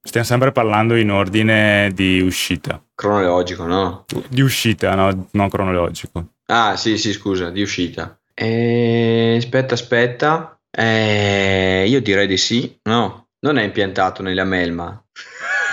Stiamo 0.00 0.26
sempre 0.26 0.52
parlando 0.52 0.96
in 0.96 1.10
ordine 1.10 1.90
di 1.92 2.20
uscita. 2.20 2.82
Cronologico, 2.94 3.66
no? 3.66 4.06
Di 4.28 4.40
uscita, 4.40 4.94
no, 4.94 5.28
non 5.32 5.48
cronologico. 5.48 6.34
Ah, 6.46 6.76
sì, 6.76 6.96
sì, 6.96 7.12
scusa, 7.12 7.50
di 7.50 7.62
uscita. 7.62 8.18
Eh, 8.32 9.34
aspetta, 9.36 9.74
aspetta. 9.74 10.57
Eh, 10.70 11.86
io 11.88 12.00
direi 12.00 12.26
di 12.26 12.36
sì. 12.36 12.78
No, 12.84 13.28
non 13.40 13.58
è 13.58 13.62
impiantato 13.62 14.22
nella 14.22 14.44
melma. 14.44 15.02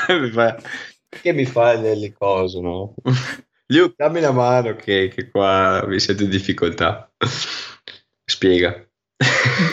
che 1.21 1.33
mi 1.33 1.45
fa 1.45 1.75
delle 1.75 2.13
cose, 2.13 2.59
no? 2.59 2.93
Luke, 3.67 3.95
dammi 3.97 4.19
la 4.19 4.31
mano 4.31 4.75
che, 4.75 5.11
che 5.13 5.29
qua 5.29 5.83
mi 5.87 5.99
sento 5.99 6.23
in 6.23 6.29
difficoltà. 6.29 7.11
Spiega. 8.23 8.85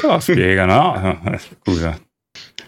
No, 0.02 0.18
spiega, 0.20 0.64
no? 0.64 1.38
Scusa. 1.38 2.00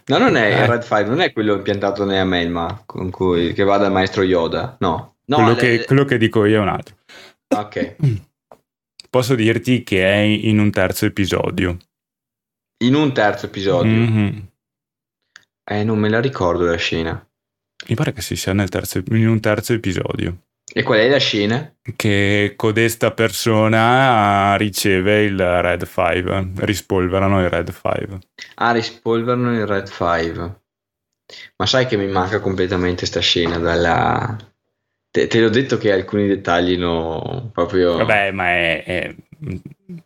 No, 0.07 0.19
non 0.19 0.37
è 0.37 0.55
eh. 0.55 0.63
il 0.63 0.69
Red 0.69 0.83
5, 0.83 1.05
non 1.05 1.21
è 1.21 1.33
quello 1.33 1.55
impiantato 1.55 2.05
nella 2.05 2.25
Melma 2.25 2.83
con 2.85 3.11
cui, 3.11 3.55
che 3.55 3.65
va 3.65 3.79
dal 3.79 3.93
maestro 3.93 4.23
Yoda, 4.23 4.77
no. 4.81 5.17
no 5.25 5.37
quello, 5.37 5.53
le... 5.53 5.57
che, 5.57 5.85
quello, 5.87 6.05
che, 6.05 6.19
dico 6.19 6.45
io 6.45 6.57
è 6.57 6.61
un 6.61 6.69
altro. 6.69 6.97
Ok. 7.57 7.97
Posso 9.09 9.35
dirti 9.35 9.83
che 9.83 10.05
è 10.05 10.19
in 10.19 10.59
un 10.59 10.71
terzo 10.71 11.07
episodio. 11.07 11.79
In 12.83 12.95
un 12.95 13.13
terzo 13.13 13.47
episodio? 13.47 13.93
Mm-hmm. 13.93 14.39
Eh, 15.65 15.85
non 15.85 15.99
me 15.99 16.09
la 16.09 16.21
ricordo 16.21 16.65
la 16.65 16.77
scena. 16.77 17.27
Mi 17.89 17.95
pare 17.95 18.13
che 18.13 18.23
si 18.23 18.37
sia 18.37 18.53
nel 18.53 18.69
terzo, 18.69 19.03
in 19.07 19.29
un 19.29 19.41
terzo 19.41 19.73
episodio. 19.73 20.39
E 20.73 20.83
qual 20.83 20.99
è 20.99 21.09
la 21.09 21.19
scena? 21.19 21.73
Che 21.95 22.55
codesta 22.57 23.13
persona 23.13 24.57
riceve 24.57 25.23
il 25.23 25.39
Red 25.39 25.87
5, 25.87 26.53
rispolverano 26.65 27.41
il 27.43 27.51
Red 27.51 27.71
5. 27.71 28.19
Ah, 28.57 28.73
rispolverano 28.73 29.55
il 29.55 29.67
Red 29.67 29.89
5. 29.89 30.61
Ma 31.57 31.67
sai 31.67 31.87
che 31.87 31.97
mi 31.97 32.09
manca 32.09 32.41
completamente 32.41 33.07
sta 33.07 33.21
scena 33.21 33.59
dalla... 33.59 34.37
Te, 35.15 35.29
te 35.29 35.39
l'ho 35.41 35.49
detto 35.49 35.79
che 35.79 35.93
alcuni 35.93 36.27
dettagli 36.27 36.77
no, 36.77 37.49
proprio... 37.53 37.99
Vabbè, 37.99 38.33
ma 38.33 38.49
è, 38.49 38.83
è 38.83 39.15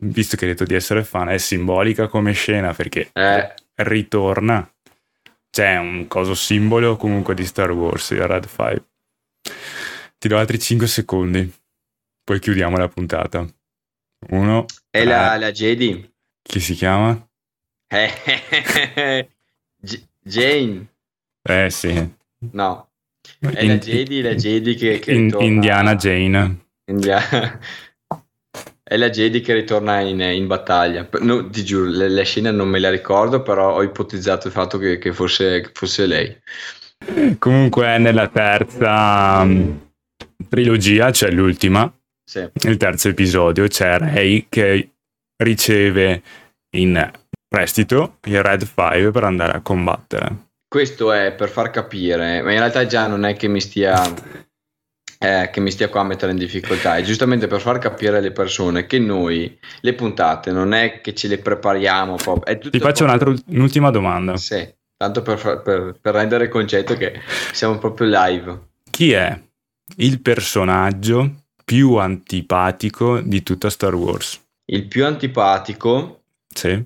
visto 0.01 0.37
che 0.37 0.45
hai 0.45 0.51
detto 0.51 0.65
di 0.65 0.75
essere 0.75 1.03
fan, 1.03 1.29
è 1.29 1.39
simbolica 1.39 2.07
come 2.07 2.31
scena 2.33 2.75
perché 2.75 3.09
eh. 3.11 3.53
ritorna. 3.77 4.71
C'è 5.49 5.77
un 5.77 6.05
coso 6.07 6.35
simbolo 6.35 6.95
comunque 6.95 7.33
di 7.33 7.43
Star 7.43 7.71
Wars, 7.71 8.11
il 8.11 8.21
Red 8.21 8.45
5. 8.45 8.85
Ti 10.19 10.27
do 10.27 10.37
altri 10.37 10.59
5 10.59 10.85
secondi, 10.85 11.51
poi 12.23 12.39
chiudiamo 12.39 12.77
la 12.77 12.87
puntata. 12.87 13.47
Uno. 14.27 14.65
È 14.91 15.03
la, 15.05 15.37
la 15.37 15.51
Jedi. 15.51 16.07
Chi 16.43 16.59
si 16.59 16.75
chiama? 16.75 17.19
Jane. 20.21 20.87
Eh 21.41 21.69
sì. 21.71 22.15
No. 22.51 22.88
È 23.39 23.61
in, 23.61 23.67
la 23.67 23.77
Jedi, 23.77 24.21
la 24.21 24.33
Jedi 24.33 24.75
che, 24.75 24.99
che 24.99 25.11
in, 25.11 25.35
Indiana 25.39 25.95
Jane. 25.95 26.65
Indiana. 26.85 27.59
È 28.83 28.97
la 28.97 29.09
Jedi 29.11 29.41
che 29.41 29.53
ritorna 29.53 29.99
in, 29.99 30.19
in 30.19 30.47
battaglia. 30.47 31.07
No, 31.19 31.47
ti 31.47 31.63
giuro, 31.63 31.89
la, 31.89 32.09
la, 32.09 32.23
scena 32.23 32.49
non 32.49 32.67
me 32.67 32.79
la 32.79 32.89
ricordo, 32.89 33.43
però 33.43 33.75
ho 33.75 33.83
ipotizzato 33.83 34.47
il 34.47 34.53
fatto 34.53 34.79
che, 34.79 34.97
che 34.97 35.13
fosse, 35.13 35.69
fosse, 35.73 36.07
lei. 36.07 36.35
Comunque 37.37 37.99
nella 37.99 38.27
terza 38.29 39.41
um, 39.41 39.91
trilogia, 40.49 41.11
cioè 41.11 41.29
l'ultima, 41.29 41.91
sì. 42.23 42.49
il 42.63 42.77
terzo 42.77 43.09
episodio, 43.09 43.67
c'è 43.67 43.99
Rey 43.99 44.47
che 44.49 44.89
riceve 45.43 46.23
in 46.75 47.11
prestito 47.47 48.17
il 48.23 48.41
Red 48.41 48.61
5 48.65 49.11
per 49.11 49.23
andare 49.23 49.53
a 49.53 49.61
combattere. 49.61 50.48
Questo 50.69 51.11
è 51.11 51.33
per 51.33 51.49
far 51.49 51.71
capire, 51.71 52.43
ma 52.43 52.51
in 52.51 52.59
realtà 52.59 52.85
già 52.85 53.07
non 53.07 53.25
è 53.25 53.35
che 53.35 53.47
mi 53.47 53.59
stia 53.59 54.13
eh, 55.21 55.49
che 55.51 55.59
mi 55.59 55.69
stia 55.69 55.89
qua 55.89 56.01
a 56.01 56.03
mettere 56.05 56.31
in 56.31 56.37
difficoltà 56.37 56.95
è 56.95 57.01
giustamente 57.01 57.47
per 57.47 57.59
far 57.59 57.77
capire 57.77 58.17
alle 58.17 58.31
persone 58.31 58.85
che 58.85 58.99
noi 58.99 59.59
le 59.81 59.93
puntate 59.93 60.51
non 60.51 60.73
è 60.73 61.01
che 61.01 61.13
ce 61.13 61.27
le 61.27 61.39
prepariamo. 61.39 62.15
Ti 62.15 62.79
faccio 62.79 63.05
proprio... 63.05 63.35
un'ultima 63.47 63.91
domanda. 63.91 64.37
Sì, 64.37 64.65
tanto 64.95 65.21
per, 65.21 65.61
per, 65.63 65.97
per 65.99 66.13
rendere 66.13 66.45
il 66.45 66.49
concetto 66.49 66.95
che 66.95 67.19
siamo 67.51 67.77
proprio 67.79 68.07
live. 68.07 68.59
Chi 68.89 69.11
è 69.11 69.37
il 69.97 70.21
personaggio 70.21 71.45
più 71.65 71.95
antipatico 71.95 73.19
di 73.19 73.43
tutta 73.43 73.69
Star 73.69 73.95
Wars? 73.95 74.39
Il 74.65 74.85
più 74.85 75.05
antipatico? 75.05 76.21
Sì. 76.47 76.81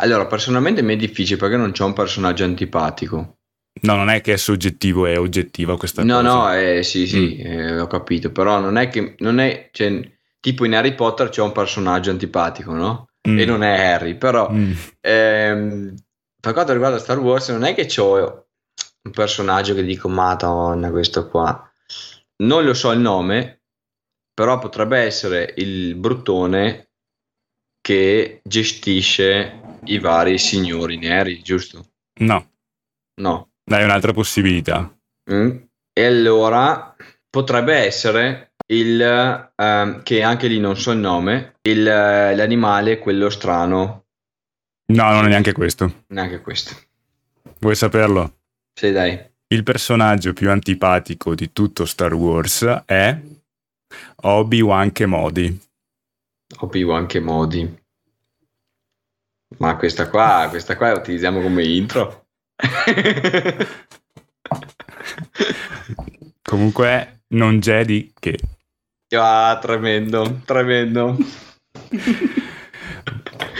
Allora, 0.00 0.26
personalmente 0.26 0.82
mi 0.82 0.94
è 0.94 0.96
difficile 0.96 1.38
perché 1.38 1.56
non 1.56 1.72
c'è 1.72 1.84
un 1.84 1.92
personaggio 1.92 2.44
antipatico. 2.44 3.38
No, 3.82 3.94
non 3.94 4.10
è 4.10 4.20
che 4.20 4.34
è 4.34 4.36
soggettivo, 4.36 5.06
è 5.06 5.18
oggettiva 5.18 5.76
questa 5.76 6.02
no, 6.02 6.16
cosa. 6.16 6.28
No, 6.28 6.42
no, 6.42 6.54
eh, 6.54 6.82
sì, 6.82 7.06
sì, 7.06 7.40
mm. 7.40 7.46
eh, 7.46 7.80
ho 7.80 7.86
capito, 7.86 8.30
però 8.30 8.58
non 8.58 8.76
è 8.76 8.88
che, 8.88 9.14
non 9.18 9.38
è, 9.38 9.70
cioè, 9.72 10.00
tipo 10.40 10.64
in 10.64 10.74
Harry 10.74 10.94
Potter 10.94 11.28
c'è 11.28 11.40
un 11.40 11.52
personaggio 11.52 12.10
antipatico, 12.10 12.72
no? 12.72 13.08
Mm. 13.28 13.38
E 13.38 13.44
non 13.44 13.62
è 13.62 13.80
Harry, 13.80 14.16
però 14.16 14.50
mm. 14.50 14.72
ehm, 15.00 15.94
per 16.40 16.52
quanto 16.52 16.72
riguarda 16.72 16.98
Star 16.98 17.18
Wars 17.18 17.48
non 17.50 17.64
è 17.64 17.74
che 17.74 17.88
ho 18.00 18.46
un 19.02 19.10
personaggio 19.12 19.74
che 19.74 19.84
dico, 19.84 20.08
madonna, 20.08 20.90
questo 20.90 21.28
qua. 21.28 21.70
Non 22.38 22.64
lo 22.64 22.74
so 22.74 22.90
il 22.92 23.00
nome, 23.00 23.62
però 24.34 24.58
potrebbe 24.58 24.98
essere 24.98 25.54
il 25.56 25.94
bruttone 25.94 26.88
che 27.80 28.40
gestisce 28.44 29.69
i 29.84 29.98
vari 29.98 30.38
signori 30.38 30.98
neri, 30.98 31.40
giusto? 31.42 31.86
No. 32.20 32.50
No. 33.20 33.50
Dai 33.64 33.84
un'altra 33.84 34.12
possibilità. 34.12 34.92
Mm. 35.32 35.56
E 35.92 36.04
allora 36.04 36.94
potrebbe 37.28 37.74
essere 37.74 38.52
il 38.66 39.52
um, 39.56 40.02
che 40.02 40.22
anche 40.22 40.46
lì 40.46 40.60
non 40.60 40.76
so 40.76 40.92
il 40.92 40.98
nome, 40.98 41.56
il, 41.62 41.82
l'animale 41.82 42.98
quello 42.98 43.30
strano. 43.30 44.04
No, 44.86 45.12
non 45.12 45.24
è 45.24 45.28
neanche 45.28 45.52
questo. 45.52 46.04
Neanche 46.08 46.40
questo. 46.40 46.76
Vuoi 47.58 47.74
saperlo? 47.74 48.38
Sì, 48.72 48.90
dai. 48.90 49.18
Il 49.48 49.62
personaggio 49.62 50.32
più 50.32 50.50
antipatico 50.50 51.34
di 51.34 51.52
tutto 51.52 51.84
Star 51.84 52.14
Wars 52.14 52.64
è 52.86 53.20
Obi-Wan 54.22 54.92
Kemodi. 54.92 55.60
Obi-Wan 56.58 57.06
Kemodi. 57.06 57.79
Ma 59.58 59.76
questa 59.76 60.08
qua, 60.08 60.46
questa 60.48 60.76
qua 60.76 60.92
la 60.92 60.98
utilizziamo 60.98 61.40
come 61.40 61.64
intro. 61.64 62.26
Comunque 66.42 67.22
non 67.28 67.58
c'è 67.60 67.84
di 67.84 68.12
che. 68.18 68.38
Ah, 69.16 69.58
tremendo, 69.60 70.40
tremendo. 70.44 71.16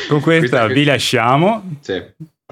Con 0.08 0.20
questa, 0.20 0.60
questa 0.60 0.66
vi 0.66 0.84
lasciamo. 0.84 1.76
Sì. 1.80 2.02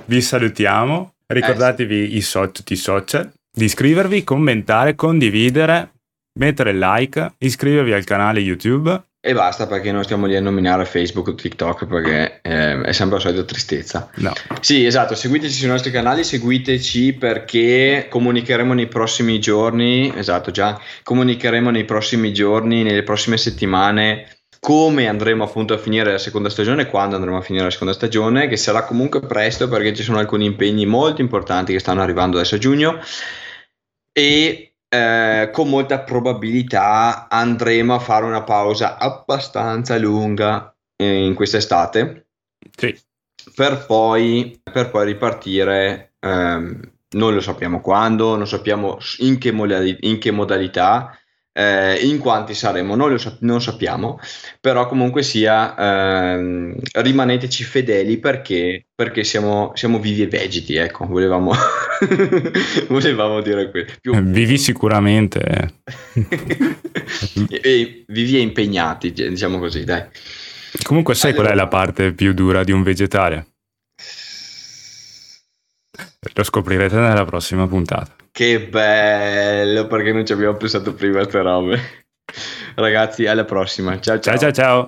Vi 0.05 0.21
salutiamo. 0.21 1.15
Ricordatevi 1.27 2.05
eh, 2.05 2.09
sì. 2.09 2.17
i 2.17 2.21
so- 2.21 2.51
tutti 2.51 2.73
i 2.73 2.77
social. 2.77 3.31
Di 3.51 3.65
iscrivervi, 3.65 4.25
commentare, 4.25 4.95
condividere, 4.95 5.93
mettere 6.39 6.73
like, 6.73 7.35
iscrivervi 7.39 7.93
al 7.93 8.05
canale 8.05 8.41
YouTube 8.41 9.08
e 9.29 9.35
basta 9.35 9.67
perché 9.67 9.93
non 9.93 10.05
stiamo 10.05 10.25
lì 10.25 10.37
a 10.37 10.41
nominare 10.41 10.87
Facebook 10.87 11.29
o 11.29 11.35
TikTok 11.35 11.85
perché 11.85 12.41
eh, 12.41 12.81
è 12.81 12.93
sempre 12.93 13.17
la 13.17 13.23
solita 13.25 13.45
tristezza. 13.45 14.09
No. 14.15 14.33
Sì, 14.61 14.87
esatto, 14.87 15.15
seguiteci 15.15 15.53
sui 15.53 15.69
nostri 15.69 15.91
canali, 15.91 16.25
seguiteci 16.25 17.13
perché 17.13 18.07
comunicheremo 18.09 18.73
nei 18.73 18.87
prossimi 18.87 19.39
giorni, 19.39 20.11
esatto 20.17 20.51
già, 20.51 20.81
comunicheremo 21.03 21.69
nei 21.69 21.85
prossimi 21.85 22.33
giorni, 22.33 22.83
nelle 22.83 23.03
prossime 23.03 23.37
settimane 23.37 24.29
come 24.61 25.07
andremo 25.07 25.45
appunto 25.45 25.75
a 25.75 25.79
finire 25.79 26.13
la 26.13 26.19
seconda 26.19 26.49
stagione, 26.49 26.87
quando 26.87 27.17
andremo 27.17 27.37
a 27.37 27.43
finire 27.43 27.65
la 27.65 27.71
seconda 27.71 27.93
stagione, 27.93 28.49
che 28.49 28.57
sarà 28.57 28.85
comunque 28.85 29.21
presto 29.21 29.69
perché 29.69 29.93
ci 29.93 30.05
sono 30.05 30.17
alcuni 30.17 30.47
impegni 30.47 30.87
molto 30.87 31.21
importanti 31.21 31.75
che 31.75 31.81
stanno 31.81 32.01
arrivando 32.01 32.39
adesso 32.39 32.55
a 32.55 32.59
giugno 32.59 32.99
e 34.11 34.68
eh, 34.89 35.51
con 35.53 35.69
molta 35.69 36.01
probabilità 36.01 37.29
andremo 37.29 37.95
a 37.95 37.99
fare 37.99 38.25
una 38.25 38.43
pausa 38.43 38.97
abbastanza 38.99 39.99
lunga 39.99 40.75
eh, 40.97 41.25
in 41.25 41.35
quest'estate 41.35 42.29
sì. 42.75 42.99
per, 43.55 43.85
poi, 43.87 44.61
per 44.63 44.91
poi 44.91 45.05
ripartire 45.07 46.15
ehm, 46.21 46.81
non 47.11 47.35
lo 47.35 47.41
sappiamo 47.41 47.81
quando 47.81 48.37
non 48.37 48.47
sappiamo 48.47 48.99
in 49.19 49.39
che, 49.39 49.53
modalità, 49.53 50.07
in 50.07 50.19
che 50.19 50.31
modalità 50.31 51.19
eh, 51.59 51.99
in 52.07 52.19
quanti 52.19 52.55
saremo 52.55 52.95
non 52.95 53.11
lo 53.11 53.19
sap- 53.19 53.41
non 53.41 53.61
sappiamo 53.61 54.21
però 54.61 54.87
comunque 54.87 55.25
sia 55.25 55.75
ehm, 55.77 56.77
rimaneteci 56.93 57.65
fedeli 57.65 58.19
perché, 58.19 58.87
perché 58.95 59.25
siamo, 59.25 59.73
siamo, 59.75 59.99
vivi 59.99 60.23
e 60.23 60.29
vegeti 60.29 60.77
ecco 60.77 61.07
volevamo, 61.07 61.53
volevamo 62.87 63.41
dire 63.41 63.71
questo 63.73 63.95
Più... 64.01 64.15
vivi 64.23 64.57
sicuramente 64.57 65.41
e, 67.51 67.61
e 67.61 68.05
vivi 68.07 68.37
e 68.37 68.41
impegnati 68.41 69.13
diciamo 69.13 69.59
così 69.59 69.83
dai. 69.83 70.05
Comunque 70.85 71.17
sai 71.17 71.33
allora... 71.33 71.47
qual 71.47 71.57
è 71.57 71.61
la 71.61 71.69
parte 71.69 72.13
più 72.13 72.33
dura 72.35 72.63
di 72.63 72.71
un 72.71 72.85
vegetale? 72.85 73.47
Lo 76.35 76.43
scoprirete 76.43 76.97
nella 76.97 77.25
prossima 77.25 77.67
puntata. 77.67 78.15
Che 78.33 78.69
bello, 78.69 79.87
perché 79.87 80.13
non 80.13 80.27
ci 80.27 80.33
abbiamo 80.33 80.57
pensato 80.57 80.93
prima 80.95 81.21
a 81.21 81.23
queste 81.23 81.43
robe. 81.43 81.81
Ragazzi, 82.75 83.27
alla 83.27 83.45
prossima. 83.45 83.99
Ciao 84.01 84.19
ciao. 84.19 84.37
Ciao 84.37 84.39
ciao 84.39 84.53
ciao. 84.53 84.87